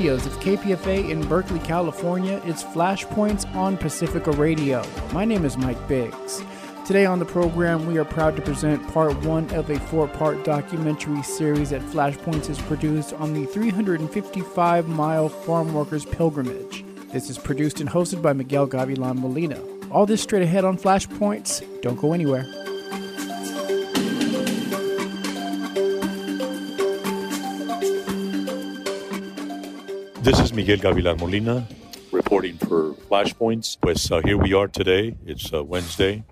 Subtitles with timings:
[0.00, 4.82] Studios of KPFA in Berkeley, California, it's Flashpoints on Pacifica Radio.
[5.12, 6.42] My name is Mike Biggs.
[6.86, 10.42] Today on the program, we are proud to present part one of a four part
[10.42, 16.82] documentary series that Flashpoints has produced on the 355 mile farm workers pilgrimage.
[17.12, 19.62] This is produced and hosted by Miguel Gavilan Molina.
[19.90, 21.62] All this straight ahead on Flashpoints.
[21.82, 22.46] Don't go anywhere.
[30.60, 31.66] Miguel Gavilan Molina
[32.12, 33.80] reporting for Flashpoints.
[33.80, 35.16] Pues uh, here we are today.
[35.24, 36.22] It's uh, Wednesday,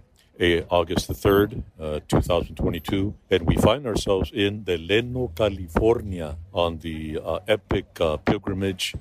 [0.68, 7.38] August the 3rd, uh, 2022, and we find ourselves in Delano, California on the uh,
[7.48, 8.94] epic uh, pilgrimage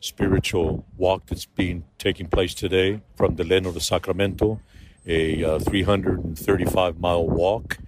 [0.00, 4.60] spiritual walk that's being taking place today from Delano to Sacramento,
[5.06, 7.78] a uh, 335 mile walk,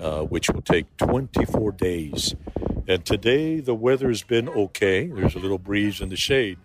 [0.00, 2.34] uh, which will take 24 days.
[2.86, 5.06] And today the weather's been okay.
[5.08, 6.58] There's a little breeze in the shade,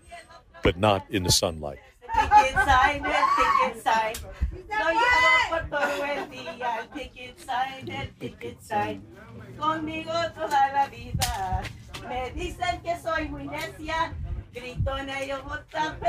[0.64, 1.80] but not in the sunlight.
[4.70, 9.03] Lo llevo por todo el día, el ticket sign, el ticket sign.
[9.59, 11.62] Conmigo toda la vida.
[12.09, 14.14] Me dicen que soy muy necia.
[14.53, 16.00] Grito en ellos tan.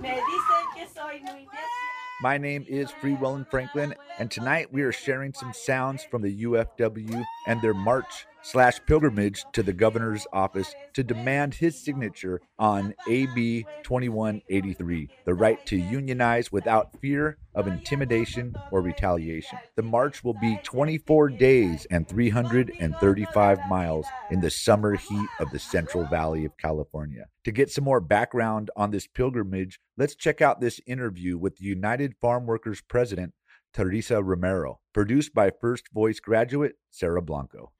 [0.00, 2.01] Me dicen que soy muy necia.
[2.22, 7.24] My name is Freewellen Franklin, and tonight we are sharing some sounds from the UFW
[7.48, 13.64] and their March slash pilgrimage to the governor's office to demand his signature on AB
[13.82, 19.58] 2183, the right to unionize without fear of intimidation or retaliation.
[19.76, 25.58] The march will be 24 days and 335 miles in the summer heat of the
[25.58, 27.26] Central Valley of California.
[27.44, 31.64] To get some more background on this pilgrimage, let's check out this interview with the
[31.64, 33.34] United Farm Workers President,
[33.72, 37.72] Teresa Romero, produced by First Voice graduate Sarah Blanco.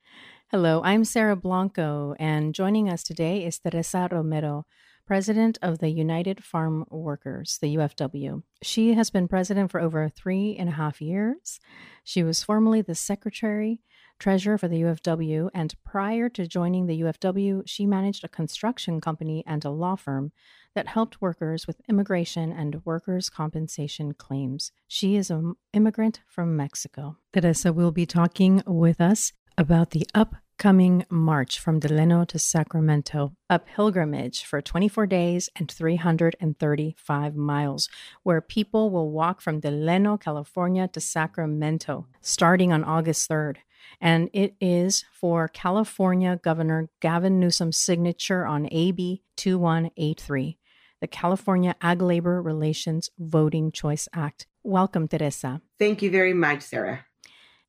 [0.54, 4.66] Hello, I'm Sarah Blanco, and joining us today is Teresa Romero,
[5.06, 8.42] president of the United Farm Workers, the UFW.
[8.60, 11.58] She has been president for over three and a half years.
[12.04, 13.80] She was formerly the secretary
[14.18, 19.42] treasurer for the UFW, and prior to joining the UFW, she managed a construction company
[19.46, 20.32] and a law firm
[20.74, 24.70] that helped workers with immigration and workers' compensation claims.
[24.86, 27.16] She is an immigrant from Mexico.
[27.32, 33.58] Teresa will be talking with us about the upcoming march from Delano to Sacramento, a
[33.58, 37.88] pilgrimage for 24 days and 335 miles,
[38.22, 43.56] where people will walk from Delano, California to Sacramento starting on August 3rd.
[44.00, 50.58] And it is for California Governor Gavin Newsom's signature on AB 2183,
[51.00, 54.46] the California Ag Labor Relations Voting Choice Act.
[54.62, 55.60] Welcome, Teresa.
[55.78, 57.06] Thank you very much, Sarah.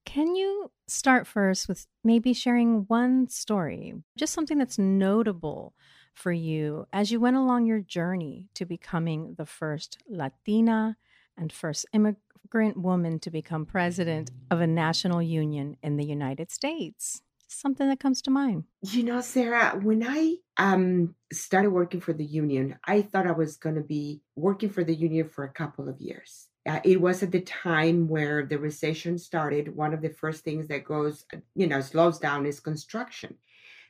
[0.06, 5.74] Can you start first with maybe sharing one story, just something that's notable
[6.14, 10.97] for you as you went along your journey to becoming the first Latina
[11.38, 17.22] and first immigrant woman to become president of a national union in the United States?
[17.47, 18.63] Something that comes to mind.
[18.81, 23.58] You know, Sarah, when I um, started working for the union, I thought I was
[23.58, 26.47] going to be working for the union for a couple of years.
[26.66, 29.75] Uh, it was at the time where the recession started.
[29.75, 33.35] One of the first things that goes, uh, you know, slows down is construction.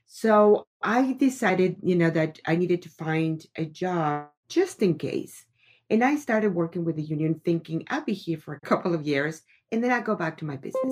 [0.06, 5.46] So I decided, you know, that I needed to find a job just in case.
[5.90, 9.06] And I started working with the union thinking I'll be here for a couple of
[9.06, 10.84] years and then I go back to my business.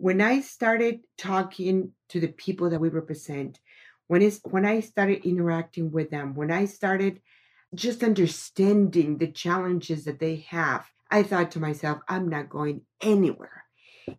[0.00, 3.58] When I started talking to the people that we represent,
[4.06, 7.20] when it's when I started interacting with them, when I started
[7.74, 13.64] just understanding the challenges that they have, I thought to myself, I'm not going anywhere.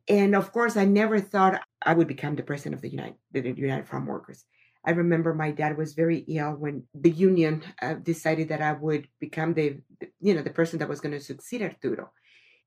[0.08, 3.42] And of course, I never thought I would become the president of the United, the
[3.42, 4.46] United Farm Workers.
[4.86, 9.08] I remember my dad was very ill when the union uh, decided that I would
[9.20, 9.78] become the,
[10.20, 12.12] you know, the person that was going to succeed Arturo.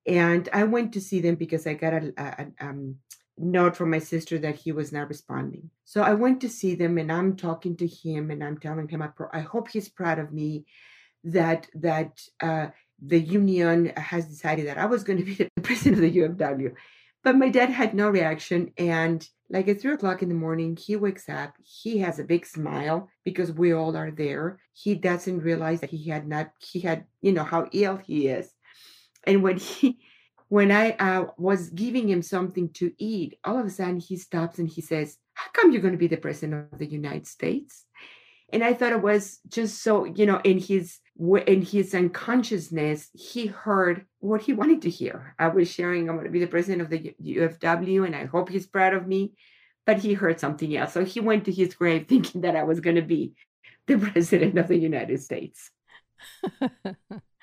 [0.06, 2.96] And I went to see them because I got a, a, a um,
[3.37, 5.70] note from my sister that he was not responding.
[5.84, 9.02] So I went to see them, and I'm talking to him, and I'm telling him
[9.02, 10.64] I, I hope he's proud of me
[11.25, 12.69] that that uh,
[13.00, 16.74] the union has decided that I was going to be the president of the UFW.
[17.24, 18.72] But my dad had no reaction.
[18.78, 21.54] And like at three o'clock in the morning, he wakes up.
[21.62, 24.60] He has a big smile because we all are there.
[24.72, 28.50] He doesn't realize that he had not, he had, you know, how ill he is.
[29.24, 29.98] And when he,
[30.48, 34.58] when I uh, was giving him something to eat, all of a sudden he stops
[34.58, 37.84] and he says, How come you're going to be the president of the United States?
[38.52, 40.98] And I thought it was just so, you know, in his
[41.46, 45.34] in his unconsciousness, he heard what he wanted to hear.
[45.38, 48.48] I was sharing, I'm going to be the president of the UFW, and I hope
[48.48, 49.32] he's proud of me.
[49.86, 50.92] but he heard something else.
[50.92, 53.34] So he went to his grave thinking that I was going to be
[53.86, 55.70] the president of the United States.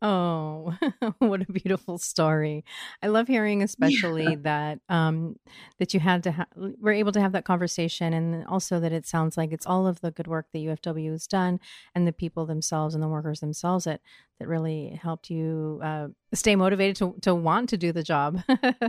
[0.00, 0.76] oh,
[1.18, 2.64] what a beautiful story!
[3.02, 4.36] I love hearing, especially yeah.
[4.42, 5.36] that um,
[5.78, 9.06] that you had to ha- were able to have that conversation, and also that it
[9.06, 11.60] sounds like it's all of the good work that UFW has done,
[11.94, 14.00] and the people themselves and the workers themselves that
[14.38, 18.42] that really helped you uh, stay motivated to to want to do the job.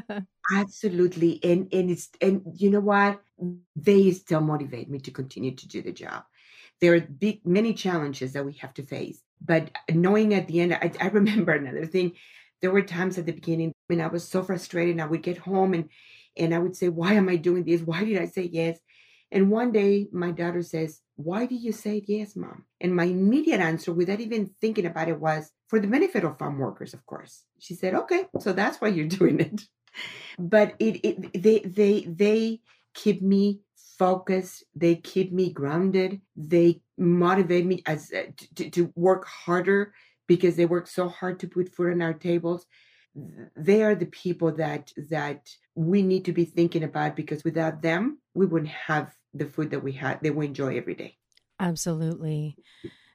[0.55, 3.21] Absolutely, and and it's and you know what
[3.75, 6.23] they still motivate me to continue to do the job
[6.83, 10.73] there are big many challenges that we have to face but knowing at the end
[10.73, 12.13] I, I, remember another thing.
[12.61, 15.73] There were times at the beginning when i was so frustrated i would get home
[15.73, 15.89] and
[16.37, 17.81] and i would say why am i doing this?
[17.81, 18.79] Why did i say yes?
[19.31, 22.65] And one day my daughter says why did you say yes mom?
[22.81, 26.57] And my immediate answer without even thinking about it was for the benefit of farm
[26.59, 27.43] workers of course.
[27.59, 29.61] She said okay so that's why you're doing it.
[30.37, 32.59] But it, it they they they
[32.93, 33.61] keep me
[34.03, 38.23] focused they keep me grounded they motivate me as uh,
[38.55, 39.93] to, to work harder
[40.27, 42.65] because they work so hard to put food on our tables.
[43.55, 48.19] They are the people that that we need to be thinking about because without them
[48.33, 51.17] we wouldn't have the food that we had that we enjoy every day.
[51.59, 52.57] Absolutely.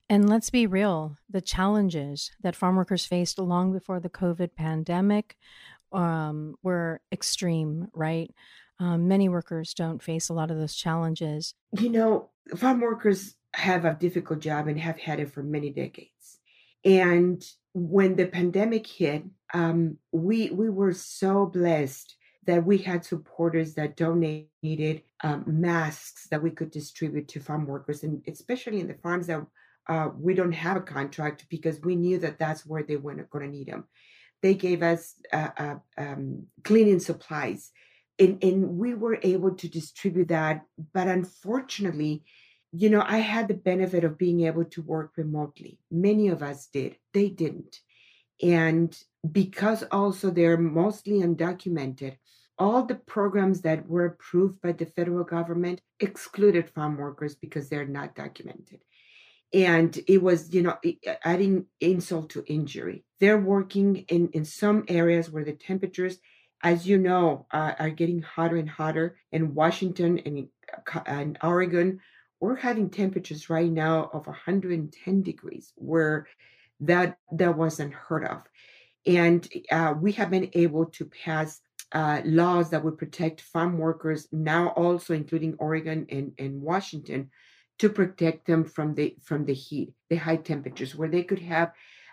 [0.09, 5.37] And let's be real the challenges that farm workers faced long before the covid pandemic
[5.93, 8.31] um, were extreme right
[8.79, 11.55] um, many workers don't face a lot of those challenges.
[11.79, 16.39] You know, farm workers have a difficult job and have had it for many decades.
[16.85, 17.45] And
[17.75, 22.15] when the pandemic hit, um, we we were so blessed
[22.47, 28.05] that we had supporters that donated um, masks that we could distribute to farm workers,
[28.05, 29.45] and especially in the farms that
[29.89, 33.45] uh, we don't have a contract because we knew that that's where they were going
[33.45, 33.85] to need them.
[34.41, 37.73] They gave us uh, uh, um, cleaning supplies
[38.19, 40.63] and, and we were able to distribute that.
[40.93, 42.25] But unfortunately,
[42.73, 45.79] you know, I had the benefit of being able to work remotely.
[45.91, 47.81] Many of us did, they didn't.
[48.43, 48.97] And
[49.31, 52.17] because also they're mostly undocumented,
[52.59, 57.87] all the programs that were approved by the federal government excluded farm workers because they're
[57.87, 58.81] not documented.
[59.55, 60.77] And it was, you know,
[61.25, 63.05] adding insult to injury.
[63.19, 66.19] They're working in, in some areas where the temperatures
[66.63, 69.17] as you know, uh, are getting hotter and hotter.
[69.33, 70.49] In Washington and,
[70.95, 72.01] uh, and Oregon,
[72.41, 76.27] we're having temperatures right now of 110 degrees, where
[76.81, 78.43] that that wasn't heard of.
[79.07, 81.61] And uh, we have been able to pass
[81.93, 87.31] uh, laws that would protect farm workers now, also including Oregon and, and Washington,
[87.79, 91.73] to protect them from the from the heat, the high temperatures, where they could have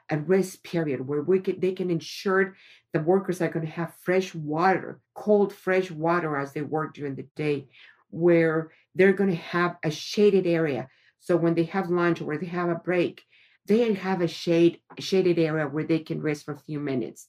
[0.10, 2.56] a rest period where we can, they can ensure
[2.96, 7.16] the workers are going to have fresh water, cold, fresh water as they work during
[7.16, 7.68] the day,
[8.10, 10.88] where they're going to have a shaded area.
[11.20, 13.22] So when they have lunch or they have a break,
[13.66, 17.28] they have a shade shaded area where they can rest for a few minutes.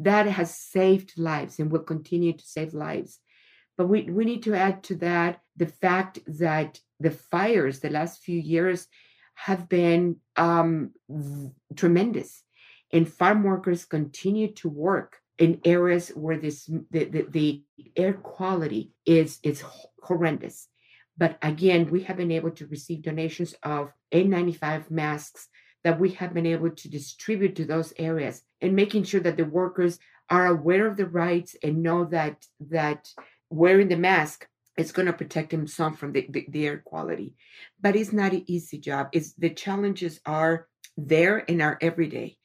[0.00, 3.20] That has saved lives and will continue to save lives.
[3.78, 8.24] But we, we need to add to that the fact that the fires the last
[8.24, 8.88] few years
[9.34, 10.90] have been um,
[11.76, 12.42] tremendous.
[12.92, 17.62] And farm workers continue to work in areas where this the, the, the
[17.96, 19.64] air quality is is
[20.02, 20.68] horrendous.
[21.16, 25.48] But again, we have been able to receive donations of N95 masks
[25.84, 29.44] that we have been able to distribute to those areas and making sure that the
[29.44, 29.98] workers
[30.30, 33.08] are aware of the rights and know that that
[33.50, 37.34] wearing the mask is going to protect him some from the, the, the, air quality.
[37.80, 39.08] But it's not an easy job.
[39.12, 42.38] It's the challenges are there in our everyday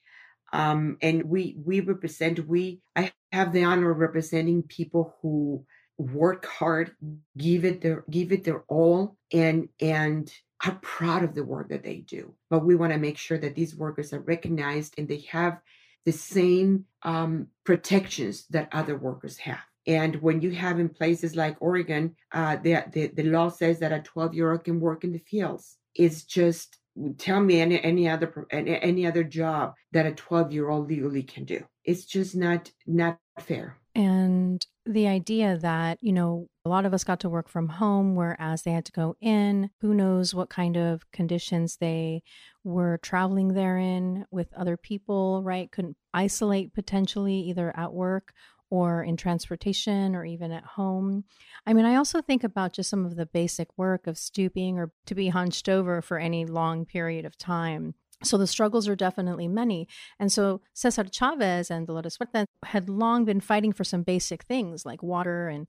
[0.53, 5.65] um, and we we represent we i have the honor of representing people who
[5.98, 6.91] work hard
[7.38, 10.32] give it their give it their all and and
[10.65, 13.56] are proud of the work that they do but we want to make sure that
[13.56, 15.60] these workers are recognized and they have
[16.06, 21.58] the same um, protections that other workers have and when you have in places like
[21.60, 25.12] Oregon, uh, the, the, the law says that a 12 year old can work in
[25.12, 25.77] the fields.
[25.96, 26.77] It's just
[27.18, 31.46] tell me any, any other any, other job that a 12 year old legally can
[31.46, 31.63] do.
[31.84, 33.77] It's just not not fair.
[33.96, 38.15] And the idea that, you know, a lot of us got to work from home,
[38.15, 39.70] whereas they had to go in.
[39.82, 42.24] Who knows what kind of conditions they
[42.63, 45.72] were traveling there in with other people, right?
[45.72, 48.34] Couldn't isolate potentially either at work
[48.69, 51.23] or in transportation or even at home.
[51.65, 54.91] I mean, I also think about just some of the basic work of stooping or
[55.05, 57.95] to be hunched over for any long period of time.
[58.23, 59.88] So the struggles are definitely many.
[60.19, 64.85] And so Cesar Chavez and Dolores Huerta had long been fighting for some basic things
[64.85, 65.67] like water and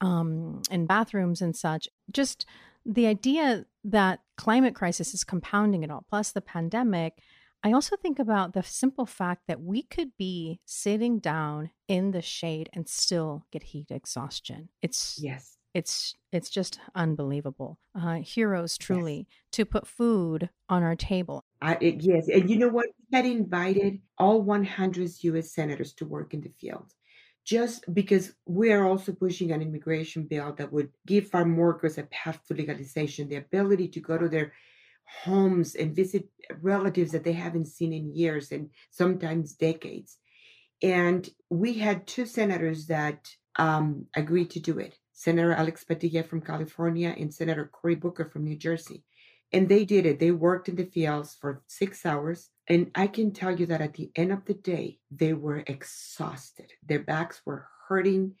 [0.00, 1.88] um, in bathrooms and such.
[2.12, 2.44] Just
[2.84, 7.22] the idea that climate crisis is compounding it all, plus the pandemic.
[7.62, 12.22] I also think about the simple fact that we could be sitting down in the
[12.22, 14.68] shade and still get heat exhaustion.
[14.82, 15.56] It's yes.
[15.74, 17.78] It's it's just unbelievable.
[17.94, 19.36] Uh, heroes, truly, yes.
[19.52, 21.44] to put food on our table.
[21.60, 22.86] I, it, yes, and you know what?
[23.10, 25.52] We had invited all 100 U.S.
[25.52, 26.94] senators to work in the field
[27.46, 32.02] just because we are also pushing an immigration bill that would give farm workers a
[32.04, 34.52] path to legalization, the ability to go to their
[35.24, 36.28] homes and visit
[36.60, 40.18] relatives that they haven't seen in years and sometimes decades.
[40.82, 46.42] And we had two senators that um, agreed to do it Senator Alex Padilla from
[46.42, 49.02] California and Senator Cory Booker from New Jersey.
[49.52, 50.18] And they did it.
[50.18, 53.94] They worked in the fields for six hours and I can tell you that at
[53.94, 56.72] the end of the day, they were exhausted.
[56.84, 58.34] Their backs were hurting.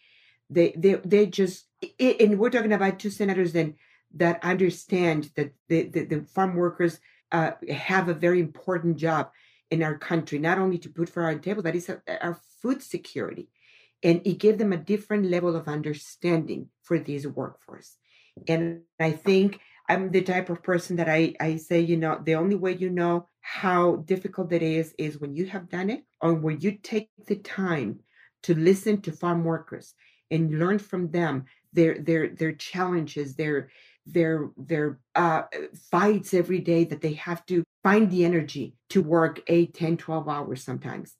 [0.50, 1.66] They they they just
[2.00, 3.74] and we're talking about two senators then
[4.18, 7.00] that understand that the, the, the farm workers
[7.32, 9.30] uh, have a very important job
[9.70, 13.48] in our country, not only to put for our table, that is our food security.
[14.02, 17.96] And it gave them a different level of understanding for this workforce.
[18.46, 22.34] And I think I'm the type of person that I, I say, you know, the
[22.34, 26.34] only way you know how difficult it is is when you have done it or
[26.34, 28.00] when you take the time
[28.42, 29.94] to listen to farm workers
[30.30, 33.70] and learn from them their their their challenges their
[34.06, 35.42] their their uh,
[35.90, 40.28] fights every day that they have to find the energy to work 8 10 12
[40.28, 41.14] hours sometimes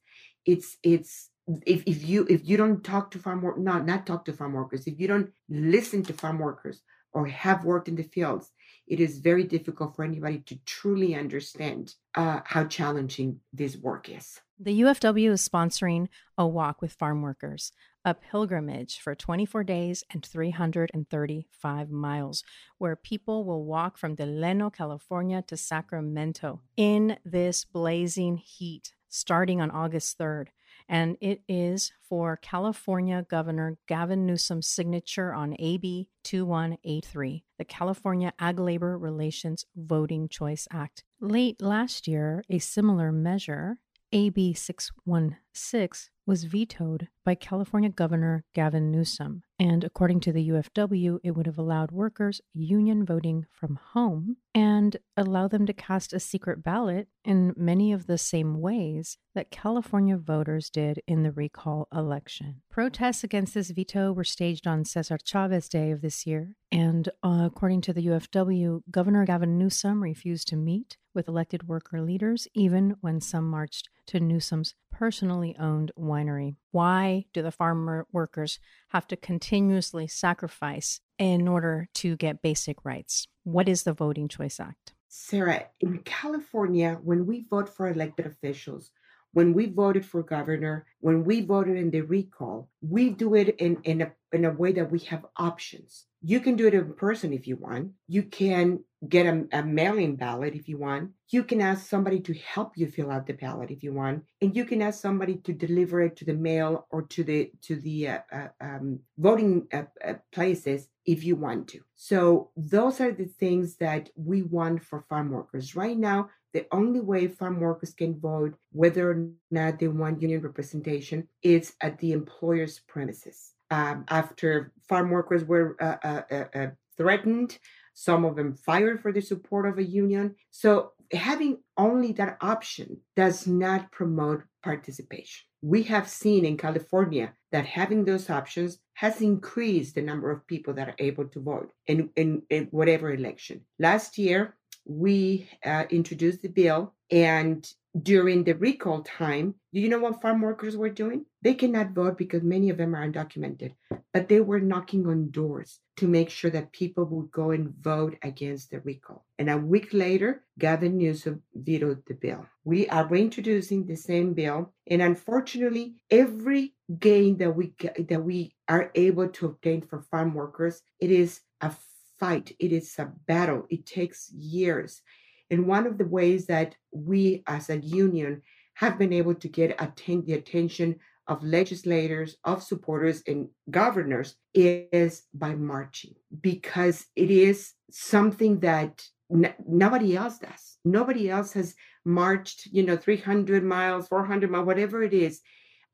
[0.44, 1.30] it's it's
[1.64, 4.52] if, if you if you don't talk to farm work not not talk to farm
[4.52, 6.80] workers if you don't listen to farm workers
[7.12, 8.50] or have worked in the fields
[8.86, 14.40] it is very difficult for anybody to truly understand uh, how challenging this work is.
[14.58, 16.08] The UFW is sponsoring
[16.38, 17.72] a walk with farm workers,
[18.06, 22.42] a pilgrimage for 24 days and 335 miles,
[22.78, 29.70] where people will walk from Delano, California to Sacramento in this blazing heat starting on
[29.70, 30.46] August 3rd
[30.88, 38.58] and it is for California Governor Gavin Newsom's signature on AB 2183, the California Ag
[38.58, 41.04] Labor Relations Voting Choice Act.
[41.20, 43.78] Late last year, a similar measure,
[44.12, 45.36] AB617.
[45.56, 51.46] 6 was vetoed by California Governor Gavin Newsom, and according to the UFW, it would
[51.46, 57.08] have allowed workers union voting from home and allow them to cast a secret ballot
[57.24, 62.62] in many of the same ways that California voters did in the recall election.
[62.70, 67.42] Protests against this veto were staged on Cesar Chavez Day of this year, and uh,
[67.44, 72.96] according to the UFW, Governor Gavin Newsom refused to meet with elected worker leaders even
[73.00, 76.56] when some marched to Newsom's personally owned winery.
[76.72, 83.28] Why do the farmer workers have to continuously sacrifice in order to get basic rights?
[83.44, 84.94] What is the Voting Choice Act?
[85.08, 88.90] Sarah, in California, when we vote for elected officials,
[89.32, 93.78] when we voted for governor, when we voted in the recall, we do it in,
[93.84, 96.06] in, a, in a way that we have options.
[96.22, 97.92] You can do it in person if you want.
[98.08, 101.10] You can get a, a ballot if you want.
[101.28, 104.56] You can ask somebody to help you fill out the ballot if you want, and
[104.56, 108.08] you can ask somebody to deliver it to the mail or to the to the
[108.08, 111.80] uh, uh, um, voting uh, uh places if you want to.
[111.94, 115.76] So those are the things that we want for farm workers.
[115.76, 120.40] Right now, the only way farm workers can vote whether or not they want union
[120.40, 123.52] representation is at the employer's premises.
[123.70, 126.22] Um, after farm workers were uh,
[126.54, 127.58] uh threatened,
[127.98, 130.34] some of them fired for the support of a union.
[130.50, 135.46] So having only that option does not promote participation.
[135.62, 140.74] We have seen in California that having those options has increased the number of people
[140.74, 143.62] that are able to vote in, in, in whatever election.
[143.78, 147.66] Last year, we uh, introduced the bill and
[148.02, 151.24] during the recall time, do you know what farm workers were doing?
[151.40, 153.72] They cannot vote because many of them are undocumented,
[154.12, 158.16] but they were knocking on doors to make sure that people would go and vote
[158.22, 159.24] against the recall.
[159.38, 162.46] And a week later, Gavin Newsom vetoed the bill.
[162.64, 167.74] We are reintroducing the same bill, and unfortunately, every gain that we
[168.08, 171.72] that we are able to obtain for farm workers, it is a
[172.18, 172.54] fight.
[172.58, 173.66] It is a battle.
[173.70, 175.02] It takes years.
[175.50, 178.42] And one of the ways that we as a union
[178.74, 180.96] have been able to get atten- the attention
[181.28, 189.54] of legislators, of supporters, and governors is by marching because it is something that n-
[189.66, 190.78] nobody else does.
[190.84, 195.40] Nobody else has marched, you know, 300 miles, 400 miles, whatever it is,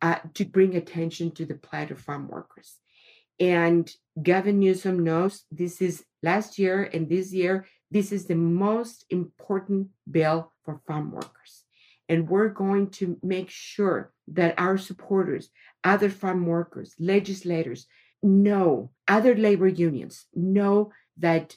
[0.03, 2.77] uh, to bring attention to the plight of farm workers.
[3.41, 3.91] And
[4.23, 9.89] Gavin Newsom knows this is last year and this year, this is the most important
[10.11, 11.65] bill for farm workers.
[12.09, 15.51] And we're going to make sure that our supporters,
[15.85, 17.87] other farm workers, legislators
[18.23, 21.57] know, other labor unions know that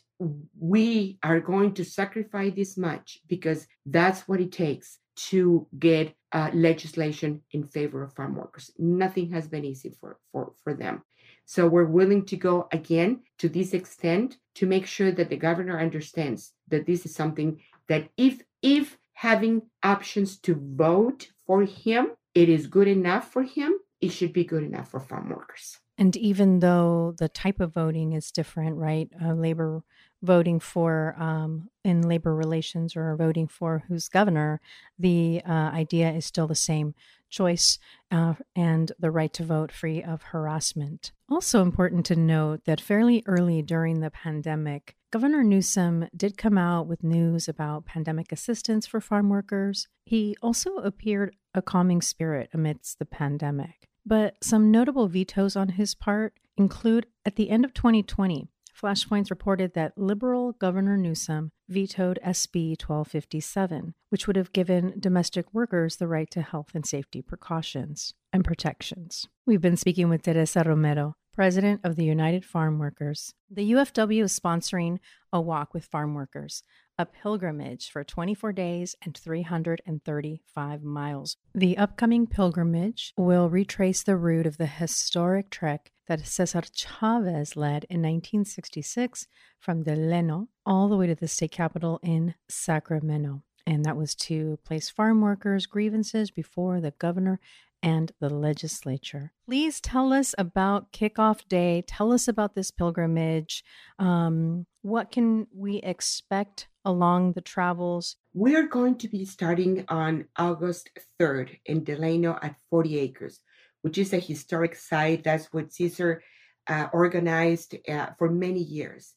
[0.59, 6.49] we are going to sacrifice this much because that's what it takes to get uh,
[6.53, 8.71] legislation in favor of farm workers.
[8.77, 11.03] Nothing has been easy for, for, for them.
[11.45, 15.79] So we're willing to go again to this extent to make sure that the governor
[15.79, 22.49] understands that this is something that if if having options to vote for him, it
[22.49, 25.79] is good enough for him, it should be good enough for farm workers.
[25.97, 29.09] And even though the type of voting is different, right?
[29.23, 29.81] Uh, labor
[30.21, 34.59] voting for um, in labor relations or voting for who's governor,
[34.99, 36.93] the uh, idea is still the same
[37.29, 37.79] choice
[38.11, 41.11] uh, and the right to vote free of harassment.
[41.29, 46.87] Also, important to note that fairly early during the pandemic, Governor Newsom did come out
[46.87, 49.87] with news about pandemic assistance for farm workers.
[50.03, 53.87] He also appeared a calming spirit amidst the pandemic.
[54.05, 59.73] But some notable vetoes on his part include at the end of 2020, Flashpoints reported
[59.73, 66.29] that Liberal Governor Newsom vetoed SB 1257, which would have given domestic workers the right
[66.31, 69.29] to health and safety precautions and protections.
[69.45, 73.33] We've been speaking with Teresa Romero, president of the United Farm Workers.
[73.51, 74.99] The UFW is sponsoring
[75.33, 76.63] a walk with farm workers,
[76.97, 81.35] a pilgrimage for 24 days and 335 miles.
[81.53, 87.83] The upcoming pilgrimage will retrace the route of the historic trek that Cesar Chavez led
[87.89, 89.27] in 1966
[89.59, 93.43] from Delano all the way to the state capitol in Sacramento.
[93.67, 97.39] And that was to place farm workers' grievances before the governor
[97.85, 99.31] and the legislature.
[99.45, 101.83] Please tell us about Kickoff Day.
[101.87, 103.63] Tell us about this pilgrimage.
[103.97, 108.17] Um, what can we expect along the travels?
[108.33, 110.89] We're going to be starting on August
[111.21, 113.39] 3rd in Delano at 40 Acres
[113.85, 115.23] which is a historic site.
[115.23, 116.23] That's what Cesar
[116.65, 119.13] uh, organized uh, for many years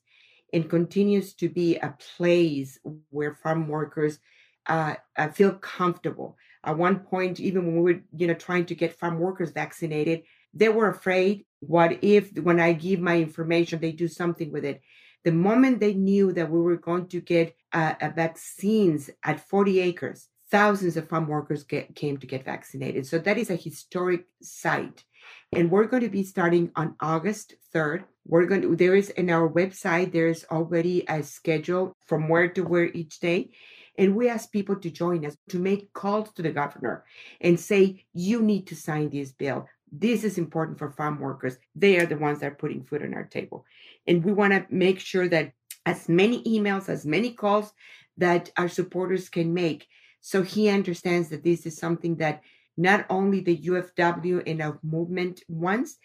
[0.52, 2.78] and continues to be a place
[3.08, 4.18] where farm workers
[4.66, 6.36] uh, uh, feel comfortable.
[6.64, 10.22] At one point, even when we were, you know, trying to get farm workers vaccinated,
[10.54, 11.46] they were afraid.
[11.60, 14.80] What if, when I give my information, they do something with it?
[15.24, 20.28] The moment they knew that we were going to get uh, vaccines at 40 acres,
[20.50, 23.06] thousands of farm workers get, came to get vaccinated.
[23.06, 25.04] So that is a historic site.
[25.52, 28.04] And we're going to be starting on August 3rd.
[28.26, 32.62] We're going to, there is in our website, there's already a schedule from where to
[32.62, 33.50] where each day.
[33.98, 37.04] And we ask people to join us to make calls to the governor
[37.40, 39.68] and say, you need to sign this bill.
[39.90, 41.56] This is important for farm workers.
[41.74, 43.64] They are the ones that are putting food on our table.
[44.06, 45.52] And we want to make sure that
[45.84, 47.72] as many emails, as many calls
[48.18, 49.86] that our supporters can make
[50.20, 52.42] so he understands that this is something that
[52.76, 55.96] not only the UFW and our movement wants,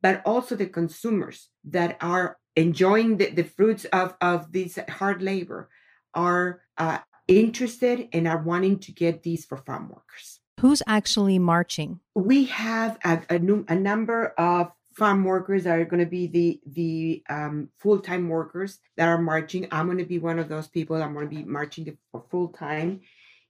[0.00, 5.68] but also the consumers that are enjoying the, the fruits of, of this hard labor
[6.14, 6.98] are uh,
[7.40, 10.40] interested and are wanting to get these for farm workers.
[10.60, 12.00] Who's actually marching?
[12.14, 16.26] We have a, a, new, a number of farm workers that are going to be
[16.26, 19.66] the the um, full-time workers that are marching.
[19.72, 21.02] I'm going to be one of those people.
[21.02, 23.00] I'm going to be marching for full time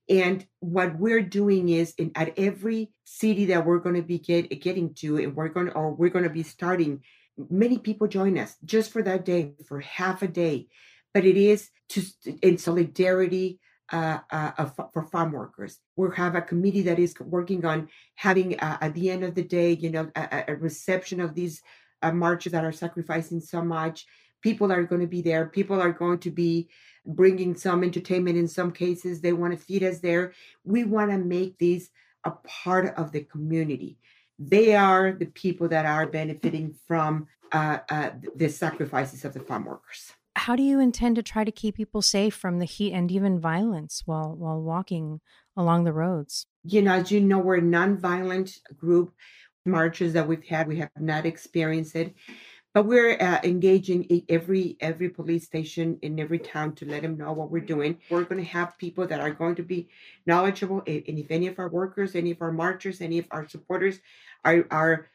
[0.08, 4.60] and what we're doing is in at every city that we're going to be get,
[4.60, 7.02] getting to, and we're going to, or we're going to be starting,
[7.50, 10.68] many people join us just for that day, for half a day.
[11.14, 12.02] But it is to
[12.42, 13.60] in solidarity
[13.92, 15.78] uh, uh, for farm workers.
[15.96, 19.44] We have a committee that is working on having uh, at the end of the
[19.44, 21.62] day, you know, a, a reception of these
[22.02, 24.06] uh, marches that are sacrificing so much.
[24.42, 25.46] People are going to be there.
[25.46, 26.68] People are going to be
[27.06, 29.20] bringing some entertainment in some cases.
[29.20, 30.32] They want to feed us there.
[30.64, 31.90] We want to make these
[32.24, 33.98] a part of the community.
[34.38, 39.66] They are the people that are benefiting from uh, uh, the sacrifices of the farm
[39.66, 40.12] workers.
[40.34, 43.38] How do you intend to try to keep people safe from the heat and even
[43.38, 45.20] violence while while walking
[45.56, 46.46] along the roads?
[46.64, 49.12] You know, as you know, we're a nonviolent group.
[49.64, 52.16] Marches that we've had, we have not experienced it
[52.74, 57.32] but we're uh, engaging every every police station in every town to let them know
[57.32, 59.88] what we're doing we're going to have people that are going to be
[60.26, 64.00] knowledgeable and if any of our workers any of our marchers any of our supporters
[64.44, 65.08] are are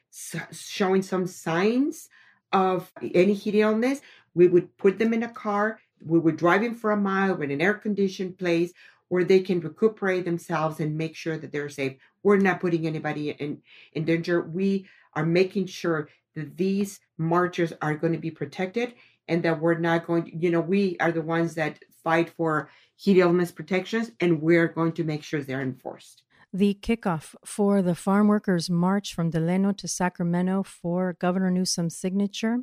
[0.52, 2.10] showing some signs
[2.52, 4.02] of any heat illness
[4.34, 7.52] we would put them in a car we would drive them for a mile in
[7.52, 8.72] an air conditioned place
[9.10, 13.32] where they can recuperate themselves and make sure that they're safe we're not putting anybody
[13.32, 13.62] in
[13.94, 18.94] in danger we are making sure that these marchers are going to be protected
[19.28, 23.18] and that we're not going you know, we are the ones that fight for heat
[23.18, 26.24] illness protections and we're going to make sure they're enforced.
[26.58, 32.62] The kickoff for the Farm Workers March from Delano to Sacramento for Governor Newsom's signature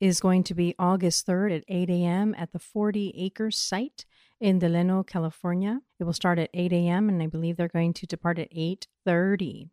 [0.00, 2.34] is going to be August 3rd at 8 a.m.
[2.38, 4.06] at the 40 acres site
[4.40, 5.82] in Delano, California.
[6.00, 7.10] It will start at 8 a.m.
[7.10, 9.68] and I believe they're going to depart at 8:30.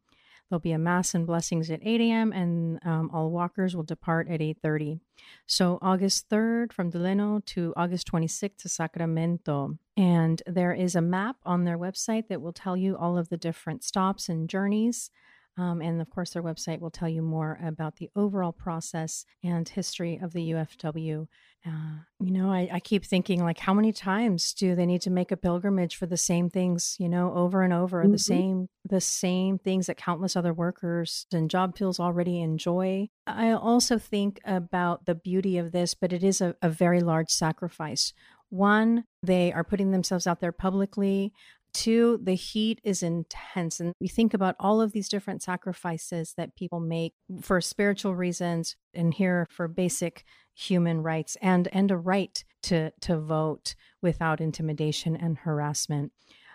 [0.51, 2.33] There'll be a mass and blessings at 8 a.m.
[2.33, 4.99] and um, all walkers will depart at 8:30.
[5.47, 9.77] So August 3rd from Delano to August 26th to Sacramento.
[9.95, 13.37] And there is a map on their website that will tell you all of the
[13.37, 15.09] different stops and journeys.
[15.57, 19.67] Um, and of course, their website will tell you more about the overall process and
[19.67, 21.27] history of the UFW.
[21.65, 25.11] Uh, you know, I, I, keep thinking, like, how many times do they need to
[25.11, 26.95] make a pilgrimage for the same things?
[26.99, 28.13] You know, over and over, mm-hmm.
[28.13, 33.09] the same the same things that countless other workers and job fields already enjoy.
[33.27, 37.29] I also think about the beauty of this, but it is a, a very large
[37.29, 38.13] sacrifice.
[38.49, 41.31] One, they are putting themselves out there publicly.
[41.73, 43.79] Two, the heat is intense.
[43.79, 48.75] And we think about all of these different sacrifices that people make for spiritual reasons
[48.93, 55.15] and here for basic human rights and, and a right to, to vote without intimidation
[55.15, 56.12] and harassment.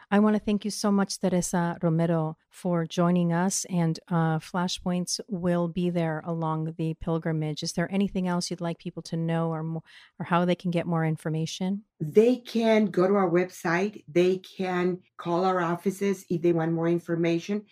[0.08, 3.66] I want to thank you so much, Teresa Romero, for joining us.
[3.68, 7.64] And uh, Flashpoints will be there along the pilgrimage.
[7.64, 9.82] Is there anything else you'd like people to know or, more,
[10.20, 11.82] or how they can get more information?
[11.98, 14.04] They can go to our website.
[14.06, 17.64] They can call our offices if they want more information.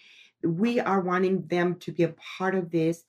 [0.43, 3.05] We are wanting them to be a part of this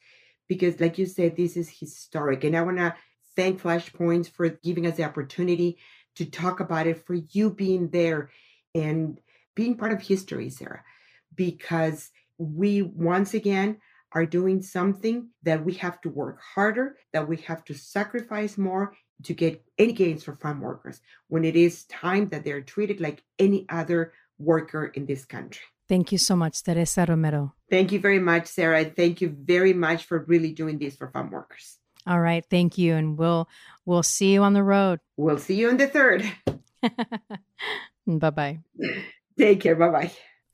[0.47, 2.43] because, like you said, this is historic.
[2.43, 2.93] And I want to
[3.35, 5.79] thank Flashpoints for giving us the opportunity
[6.17, 8.29] to talk about it, for you being there
[8.75, 9.19] and
[9.55, 10.83] being part of history, Sarah,
[11.33, 13.77] because we once again
[14.11, 18.93] are doing something that we have to work harder, that we have to sacrifice more
[19.23, 23.23] to get any gains for farm workers when it is time that they're treated like
[23.39, 25.63] any other worker in this country.
[25.87, 27.53] Thank you so much, Teresa Romero.
[27.69, 28.85] Thank you very much, Sarah.
[28.85, 31.77] Thank you very much for really doing this for farm workers.
[32.07, 33.47] All right, thank you, and we'll
[33.85, 34.99] we'll see you on the road.
[35.17, 36.25] We'll see you on the third.
[38.07, 38.59] Bye bye.
[39.37, 39.75] Take care.
[39.75, 40.11] Bye bye.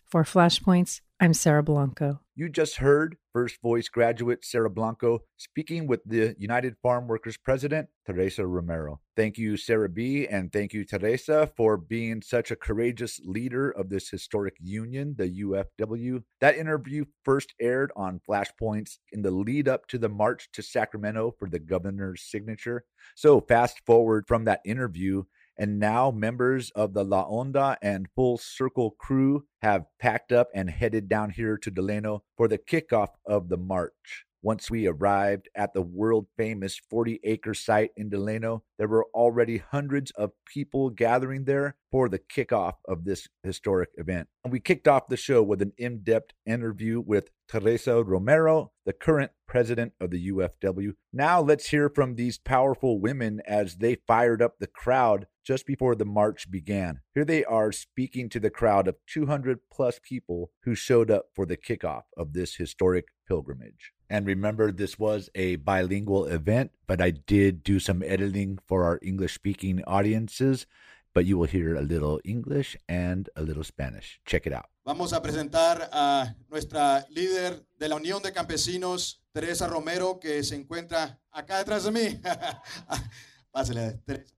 [0.09, 2.19] For Flashpoints, I'm Sarah Blanco.
[2.35, 7.87] You just heard First Voice graduate Sarah Blanco speaking with the United Farm Workers President,
[8.05, 8.99] Teresa Romero.
[9.15, 13.89] Thank you, Sarah B., and thank you, Teresa, for being such a courageous leader of
[13.89, 16.23] this historic union, the UFW.
[16.39, 21.35] That interview first aired on Flashpoints in the lead up to the march to Sacramento
[21.37, 22.83] for the governor's signature.
[23.15, 25.23] So, fast forward from that interview
[25.61, 30.71] and now members of the La Onda and Full Circle crew have packed up and
[30.71, 34.25] headed down here to Delano for the kickoff of the march.
[34.41, 39.59] Once we arrived at the world famous 40 acre site in Delano, there were already
[39.59, 44.27] hundreds of people gathering there for the kickoff of this historic event.
[44.43, 48.93] And we kicked off the show with an in depth interview with Teresa Romero, the
[48.93, 50.93] current president of the UFW.
[51.11, 55.93] Now let's hear from these powerful women as they fired up the crowd just before
[55.93, 57.01] the march began.
[57.13, 61.45] Here they are speaking to the crowd of 200 plus people who showed up for
[61.45, 63.91] the kickoff of this historic pilgrimage.
[64.09, 68.97] And remember, this was a bilingual event, but I did do some editing for our
[69.01, 70.67] English speaking audiences.
[71.13, 74.21] But you will hear a little English and a little Spanish.
[74.25, 74.70] Check it out.
[74.83, 80.55] Vamos a presentar a nuestra líder de la Unión de Campesinos, Teresa Romero, que se
[80.55, 82.19] encuentra acá detrás de mí.
[83.51, 84.33] Pásale, Teresa.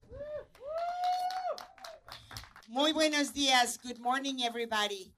[2.67, 3.79] Muy buenos días.
[3.81, 5.13] Good morning, everybody.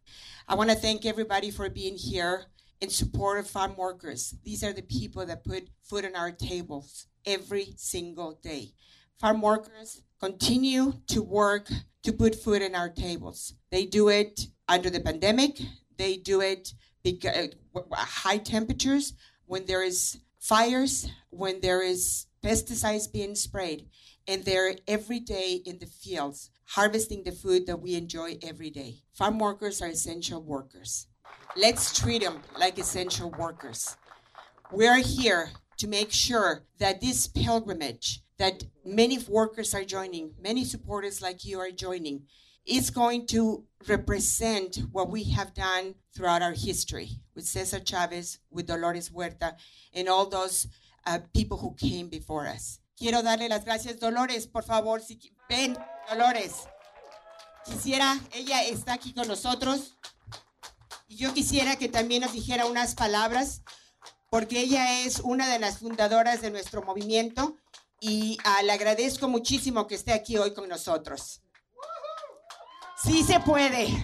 [0.48, 2.46] I want to thank everybody for being here
[2.80, 4.36] in support of farm workers.
[4.44, 8.76] These are the people that put food on our tables every single day.
[9.20, 11.68] Farm workers continue to work
[12.04, 13.56] to put food on our tables.
[13.72, 15.60] They do it under the pandemic.
[15.98, 16.74] They do it
[17.04, 19.14] because uh, high temperatures,
[19.46, 23.88] when there is fires, when there is pesticides being sprayed,
[24.28, 28.96] and they're every day in the fields harvesting the food that we enjoy every day.
[29.14, 31.08] Farm workers are essential workers.
[31.56, 33.96] Let's treat them like essential workers.
[34.72, 40.66] We are here to make sure that this pilgrimage that many workers are joining, many
[40.66, 42.24] supporters like you are joining,
[42.66, 48.66] is going to represent what we have done throughout our history with Cesar Chavez, with
[48.66, 49.56] Dolores Huerta,
[49.94, 50.68] and all those
[51.06, 52.80] uh, people who came before us.
[52.98, 55.78] Quiero darle las gracias, Dolores, por favor, si ven,
[56.10, 56.68] Dolores.
[57.66, 59.98] Quisiera, ella está aquí con nosotros.
[61.08, 63.62] Y yo quisiera que también nos dijera unas palabras
[64.30, 67.58] porque ella es una de las fundadoras de nuestro movimiento
[68.00, 71.42] y uh, le agradezco muchísimo que esté aquí hoy con nosotros.
[73.06, 74.04] Sí se puede.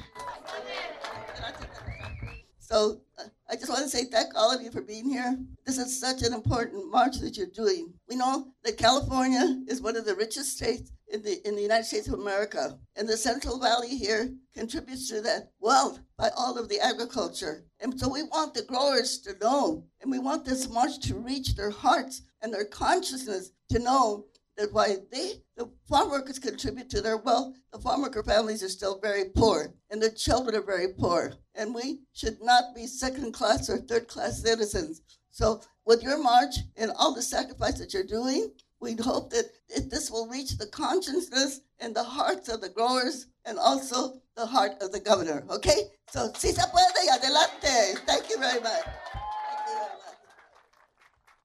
[2.59, 3.01] So
[3.49, 5.39] I just want to say thank all of you for being here.
[5.65, 7.93] This is such an important march that you're doing.
[8.07, 11.85] We know that California is one of the richest states in the in the United
[11.85, 16.69] States of America, and the Central Valley here contributes to that wealth by all of
[16.69, 17.65] the agriculture.
[17.79, 21.55] And so we want the growers to know, and we want this march to reach
[21.55, 24.25] their hearts and their consciousness to know
[24.71, 29.00] why they, the farm workers contribute to their wealth, the farm worker families are still
[29.00, 31.34] very poor and the children are very poor.
[31.56, 35.02] And we should not be second class or third class citizens.
[35.32, 39.45] So with your march and all the sacrifice that you're doing, we hope that
[39.89, 44.74] this will reach the consciousness and the hearts of the growers and also the heart
[44.82, 45.43] of the governor.
[45.50, 45.91] Okay?
[46.10, 48.00] So, si se puede, adelante.
[48.06, 49.00] Thank you very much.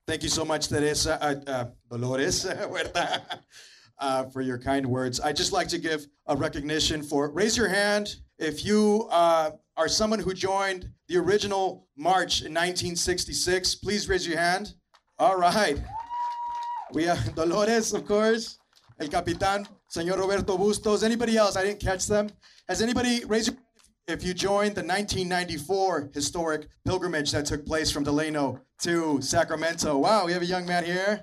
[0.07, 3.23] Thank you so much, Teresa, uh, uh, Dolores Huerta,
[3.99, 5.21] uh, for your kind words.
[5.21, 9.89] I'd just like to give a recognition for raise your hand if you uh, are
[9.89, 13.75] someone who joined the original march in 1966.
[13.77, 14.75] Please raise your hand.
[15.19, 15.77] All right.
[16.93, 18.61] We have Dolores, of course,
[19.01, 21.03] El Capitan, Señor Roberto Bustos.
[21.03, 21.57] Anybody else?
[21.57, 22.31] I didn't catch them.
[22.69, 23.57] Has anybody raised your
[24.09, 29.99] if you joined the 1994 historic pilgrimage that took place from Delano to Sacramento.
[29.99, 31.21] Wow, we have a young man here.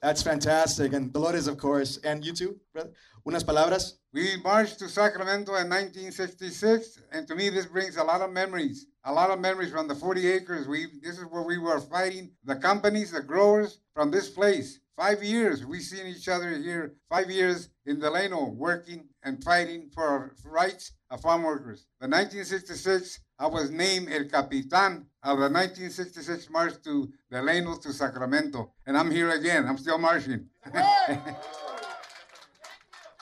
[0.00, 0.92] That's fantastic.
[0.92, 1.96] And Dolores, of course.
[2.04, 2.92] And you too, brother?
[3.26, 3.98] Unas palabras?
[4.12, 8.86] We marched to Sacramento in 1966, and to me, this brings a lot of memories.
[9.04, 10.68] A lot of memories from the 40 acres.
[10.68, 14.78] We This is where we were fighting the companies, the growers from this place.
[14.96, 16.94] Five years we've seen each other here.
[17.10, 21.86] Five years in Delano working and fighting for our rights of farm workers.
[22.00, 28.72] The 1966, I was named El Capitan of the 1966 march to Delano to Sacramento.
[28.86, 29.66] And I'm here again.
[29.66, 30.48] I'm still marching.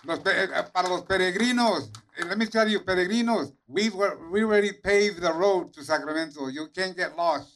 [0.05, 3.95] los, eh, para los peregrinos, eh, let me tell you, peregrinos, we've
[4.31, 6.49] we already paved the road to Sacramento.
[6.49, 7.51] You can't get lost.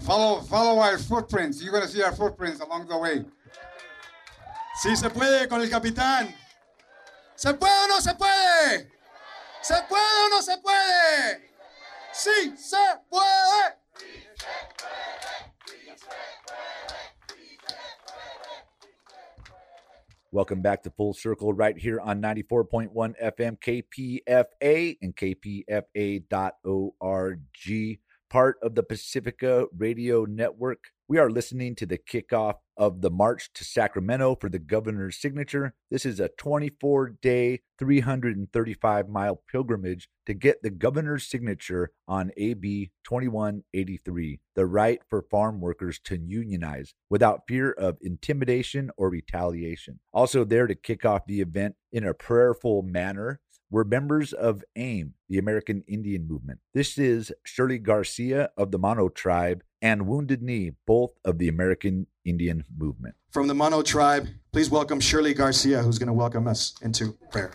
[0.00, 1.62] Follow, follow our footprints.
[1.62, 3.24] You're going to see our footprints along the way.
[4.82, 6.34] Sí se puede con el capitán.
[7.36, 8.90] ¿Se puede o no se puede?
[9.60, 11.50] ¿Se puede o no se puede?
[12.12, 12.76] Sí se
[13.10, 13.74] puede.
[20.30, 26.28] Welcome back to Full Circle right here on 94.1 FM KPFA and kpfa.org
[28.30, 30.90] part of the Pacifica Radio Network.
[31.08, 35.74] We are listening to the kickoff of the March to Sacramento for the governor's signature.
[35.90, 42.90] This is a 24 day, 335 mile pilgrimage to get the governor's signature on AB
[43.04, 50.00] 2183, the right for farm workers to unionize without fear of intimidation or retaliation.
[50.12, 55.14] Also, there to kick off the event in a prayerful manner were members of AIM,
[55.28, 56.60] the American Indian Movement.
[56.74, 62.06] This is Shirley Garcia of the Mono Tribe and Wounded Knee, both of the American
[62.24, 63.14] Indian Movement.
[63.30, 67.52] From the Mono Tribe, please welcome Shirley Garcia, who's going to welcome us into prayer.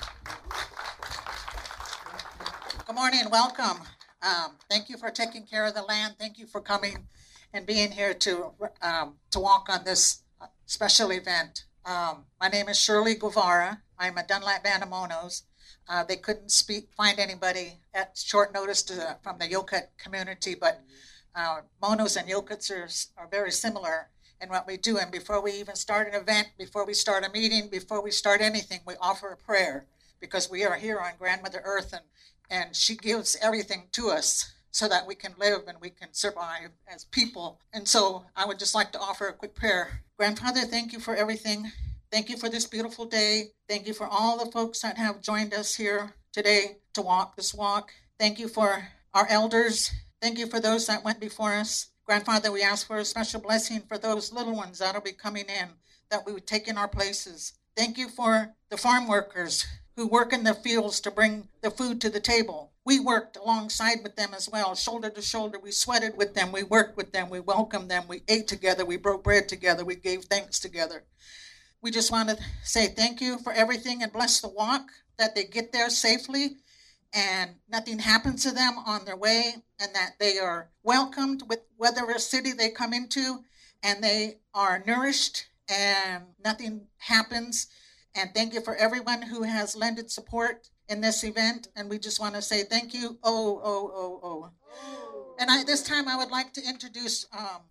[2.86, 3.82] Good morning, welcome.
[4.22, 6.18] Um, thank you for taking care of the land.
[6.20, 7.08] Thank you for coming
[7.52, 8.52] and being here to
[8.84, 10.22] um, to walk on this
[10.68, 11.63] special event.
[11.84, 13.82] Um, my name is Shirley Guevara.
[13.98, 15.44] I'm a Dunlap Band of Monos.
[15.88, 20.84] Uh, they couldn't speak, find anybody at short notice to, from the Yokut community, but
[21.39, 24.10] uh, Monos and Yokuts are, are very similar
[24.41, 24.97] in what we do.
[24.97, 28.41] And before we even start an event, before we start a meeting, before we start
[28.41, 29.86] anything, we offer a prayer
[30.19, 32.04] because we are here on Grandmother Earth and,
[32.49, 36.69] and she gives everything to us so that we can live and we can survive
[36.93, 37.60] as people.
[37.73, 40.04] And so I would just like to offer a quick prayer.
[40.17, 41.71] Grandfather, thank you for everything.
[42.12, 43.52] Thank you for this beautiful day.
[43.67, 47.54] Thank you for all the folks that have joined us here today to walk this
[47.54, 47.91] walk.
[48.19, 49.91] Thank you for our elders.
[50.22, 51.92] Thank you for those that went before us.
[52.06, 55.70] Grandfather, we ask for a special blessing for those little ones that'll be coming in,
[56.12, 57.54] that we would take in our places.
[57.78, 62.02] Thank you for the farm workers who work in the fields to bring the food
[62.02, 62.72] to the table.
[62.84, 65.58] We worked alongside with them as well, shoulder to shoulder.
[65.58, 68.98] We sweated with them, we worked with them, we welcomed them, we ate together, we
[68.98, 71.04] broke bread together, we gave thanks together.
[71.82, 75.46] We just want to say thank you for everything and bless the walk, that they
[75.46, 76.58] get there safely
[77.13, 82.17] and nothing happens to them on their way, and that they are welcomed with whatever
[82.19, 83.43] city they come into,
[83.84, 87.67] and they are nourished and nothing happens.
[88.15, 91.67] And thank you for everyone who has lended support in this event.
[91.76, 93.19] And we just want to say thank you.
[93.24, 95.34] Oh, oh, oh, oh.
[95.39, 97.62] And I, this time I would like to introduce um.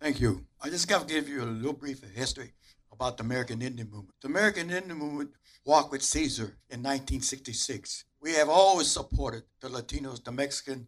[0.00, 0.44] Thank you.
[0.60, 2.52] I just got to give you a little brief history
[2.92, 4.14] about the American Indian movement.
[4.20, 5.30] The American Indian movement
[5.64, 8.04] walked with Cesar in 1966.
[8.20, 10.86] We have always supported the Latinos, the Mexican,